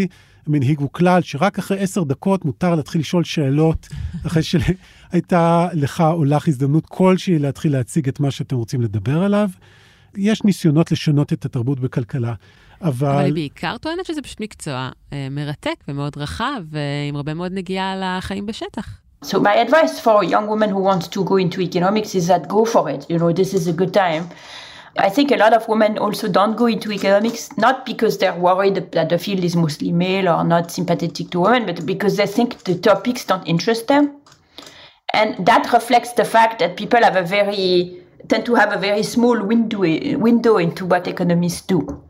הם 0.47 0.55
הנהיגו 0.55 0.93
כלל 0.93 1.23
שרק 1.23 1.59
אחרי 1.59 1.81
עשר 1.81 2.03
דקות 2.03 2.45
מותר 2.45 2.75
להתחיל 2.75 3.01
לשאול 3.01 3.25
שאלות, 3.25 3.89
אחרי 4.27 4.43
שהייתה 4.43 5.69
לך 5.73 6.01
או 6.01 6.25
לך 6.25 6.49
הזדמנות 6.49 6.87
כלשהי 6.87 7.39
להתחיל 7.39 7.73
להציג 7.73 8.09
את 8.09 8.21
מה 8.21 8.31
שאתם 8.31 8.57
רוצים 8.57 8.83
לדבר 8.83 9.23
עליו. 9.23 9.51
יש 10.17 10.45
ניסיונות 10.45 10.93
לשנות 10.93 11.33
את 11.33 11.45
התרבות 11.45 11.81
בכלכלה, 11.81 12.35
אבל... 12.83 13.09
אבל 13.09 13.25
היא 13.25 13.33
בעיקר 13.33 13.77
טוענת 13.79 14.07
שזה 14.07 14.23
פשוט 14.23 14.41
מקצוע 14.41 14.89
אה, 15.13 15.29
מרתק 15.31 15.75
ומאוד 15.89 16.17
רחב, 16.17 16.63
ועם 16.71 17.17
הרבה 17.17 17.35
מאוד 17.35 17.53
נגיעה 17.53 17.95
לחיים 17.97 18.47
בשטח. 18.47 19.01
So 19.25 19.39
my 19.41 19.57
advice 19.67 19.99
for 19.99 20.23
a 20.23 20.27
young 20.27 20.47
woman 20.47 20.69
who 20.69 20.81
wants 20.91 21.09
to 21.09 21.25
go 21.25 21.37
into 21.37 21.61
economics 21.61 22.15
is 22.15 22.27
that 22.29 22.47
go 22.49 22.65
for 22.65 22.85
it. 22.95 23.07
You 23.11 23.19
know, 23.19 23.33
this 23.33 23.55
is 23.55 23.67
a 23.67 23.73
good 23.73 23.93
time. 23.95 24.25
I 24.99 25.09
think 25.11 25.31
a 25.31 25.37
lot 25.37 25.53
of 25.53 25.69
women 25.69 25.99
also 25.99 26.29
don't 26.29 26.57
go 26.57 26.67
into 26.67 26.91
economics 26.91 27.57
not 27.57 27.85
because 27.85 28.19
they're 28.19 28.35
worried 28.35 28.93
that 28.93 29.09
the 29.09 29.19
field 29.19 29.45
is 29.45 29.55
mostly 29.55 29.93
male 29.93 30.29
or 30.29 30.45
not 30.45 30.71
sympathetic 30.71 31.31
to 31.31 31.41
women, 31.41 31.67
but 31.67 31.85
because 31.85 32.17
they 32.17 32.27
think 32.27 32.65
the 32.65 32.75
topics 32.79 33.25
don't 33.25 33.47
interest 33.47 33.89
them. 33.89 34.17
And 35.13 35.47
that 35.47 35.73
reflects 35.73 36.13
the 36.13 36.25
fact 36.25 36.59
that 36.59 36.77
people 36.77 37.03
have 37.03 37.17
a 37.17 37.23
very 37.23 38.03
tend 38.29 38.45
to 38.47 38.55
have 38.55 38.73
a 38.73 38.79
very 38.79 39.03
small 39.03 39.41
window 39.43 39.81
window 40.19 40.57
into 40.59 40.85
what 40.85 41.07
economists 41.07 41.63
do. 41.63 42.03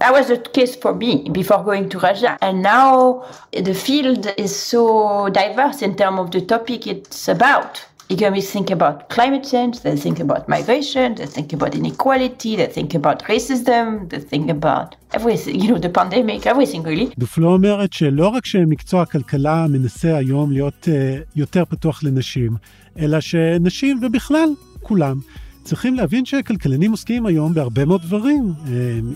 That 0.00 0.12
was 0.12 0.28
the 0.28 0.38
case 0.38 0.76
for 0.76 0.94
me 0.94 1.28
before 1.30 1.62
going 1.62 1.88
to 1.90 1.98
Russia. 1.98 2.38
And 2.40 2.62
now 2.62 3.26
the 3.52 3.74
field 3.74 4.32
is 4.36 4.54
so 4.54 5.28
diverse 5.30 5.82
in 5.82 5.96
terms 5.96 6.20
of 6.20 6.30
the 6.30 6.40
topic 6.40 6.86
it's 6.86 7.28
about. 7.28 7.84
Economists 8.16 8.52
think 8.56 8.70
about 8.70 8.96
climate 9.14 9.44
change, 9.52 9.74
they 9.84 9.96
think 10.04 10.18
about 10.26 10.42
migration, 10.54 11.06
they 11.18 11.28
think 11.36 11.52
about 11.56 11.72
inequality, 11.80 12.52
they 12.60 12.70
think 12.76 12.90
about 13.00 13.18
racism, 13.32 13.86
they 14.10 14.20
think 14.30 14.46
about 14.56 14.88
everything, 15.16 15.54
you 15.60 15.68
know, 15.70 15.80
the 15.86 15.92
pandemic, 16.00 16.46
everything 16.46 16.82
really. 16.82 17.14
דופלו 17.18 17.52
אומרת 17.52 17.92
שלא 17.92 18.28
רק 18.28 18.46
שמקצוע 18.46 19.02
הכלכלה 19.02 19.66
מנסה 19.68 20.16
היום 20.16 20.52
להיות 20.52 20.88
uh, 20.88 20.88
יותר 21.36 21.64
פתוח 21.64 22.02
לנשים, 22.04 22.56
אלא 22.98 23.20
שנשים 23.20 24.00
ובכלל 24.02 24.48
כולם 24.82 25.20
צריכים 25.64 25.94
להבין 25.94 26.24
שכלכלנים 26.24 26.90
עוסקים 26.90 27.26
היום 27.26 27.54
בהרבה 27.54 27.84
מאוד 27.84 28.02
דברים, 28.02 28.52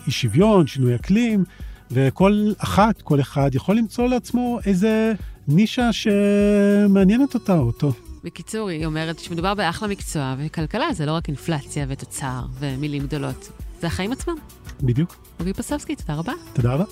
אי 0.06 0.10
שוויון, 0.12 0.66
שינוי 0.66 0.94
אקלים, 0.94 1.44
וכל 1.90 2.52
אחת, 2.58 3.02
כל 3.02 3.20
אחד 3.20 3.50
יכול 3.54 3.76
למצוא 3.76 4.08
לעצמו 4.08 4.58
איזה 4.66 5.14
נישה 5.48 5.92
שמעניינת 5.92 7.34
אותה 7.34 7.58
או 7.58 7.66
אותו. 7.66 7.92
בקיצור, 8.24 8.68
היא 8.68 8.86
אומרת 8.86 9.18
שמדובר 9.18 9.54
באחלה 9.54 9.88
מקצוע, 9.88 10.34
וכלכלה 10.38 10.92
זה 10.92 11.06
לא 11.06 11.12
רק 11.12 11.28
אינפלציה 11.28 11.86
ותוצר 11.88 12.40
ומילים 12.58 13.02
גדולות, 13.02 13.48
זה 13.80 13.86
החיים 13.86 14.12
עצמם. 14.12 14.34
בדיוק. 14.82 15.16
אורי 15.40 15.52
פסובסקי, 15.52 15.96
תודה 15.96 16.14
רבה. 16.14 16.32
תודה 16.52 16.74
רבה. 16.74 16.84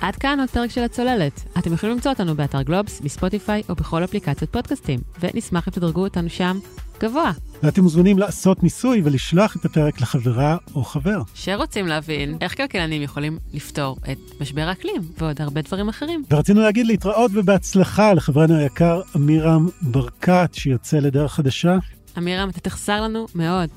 עד 0.00 0.16
כאן 0.16 0.40
עוד 0.40 0.50
פרק 0.50 0.70
של 0.70 0.82
הצוללת. 0.82 1.42
אתם 1.58 1.72
יכולים 1.72 1.94
למצוא 1.94 2.10
אותנו 2.12 2.36
באתר 2.36 2.62
גלובס, 2.62 3.00
בספוטיפיי 3.00 3.62
או 3.68 3.74
בכל 3.74 4.04
אפליקציות 4.04 4.52
פודקאסטים, 4.52 5.00
ונשמח 5.20 5.68
אם 5.68 5.72
תדרגו 5.72 6.04
אותנו 6.04 6.30
שם 6.30 6.58
גבוה. 7.00 7.32
ואתם 7.62 7.82
מוזמנים 7.82 8.18
לעשות 8.18 8.62
ניסוי 8.62 9.00
ולשלוח 9.04 9.56
את 9.56 9.64
הפרק 9.64 10.00
לחברה 10.00 10.56
או 10.74 10.84
חבר. 10.84 11.22
שרוצים 11.34 11.86
להבין 11.86 12.36
איך 12.40 12.56
כלכלנים 12.56 13.02
יכולים 13.02 13.38
לפתור 13.54 13.96
את 14.12 14.18
משבר 14.40 14.62
האקלים 14.62 15.02
ועוד 15.18 15.42
הרבה 15.42 15.62
דברים 15.62 15.88
אחרים. 15.88 16.22
ורצינו 16.30 16.60
להגיד 16.60 16.86
להתראות 16.86 17.30
ובהצלחה 17.34 18.12
לחברנו 18.12 18.56
היקר 18.56 19.00
אמירם 19.16 19.68
ברקת, 19.82 20.50
שיוצא 20.52 20.98
לדרך 20.98 21.32
חדשה. 21.32 21.78
אמירם, 22.18 22.48
אתה 22.48 22.60
תחסר 22.60 23.00
לנו 23.00 23.26
מאוד. 23.34 23.68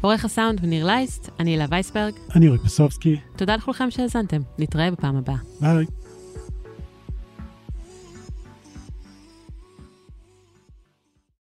עורך 0.00 0.24
הסאונד 0.24 0.58
וניר 0.62 0.86
לייסט, 0.86 1.30
אני 1.40 1.56
אלה 1.56 1.66
וייסברג. 1.70 2.12
אני 2.34 2.48
אורי 2.48 2.58
פסובסקי. 2.58 3.16
תודה 3.36 3.56
לכולכם 3.56 3.90
שהאזנתם, 3.90 4.40
נתראה 4.58 4.90
בפעם 4.90 5.16
הבאה. 5.16 5.36
ביי. 5.60 5.86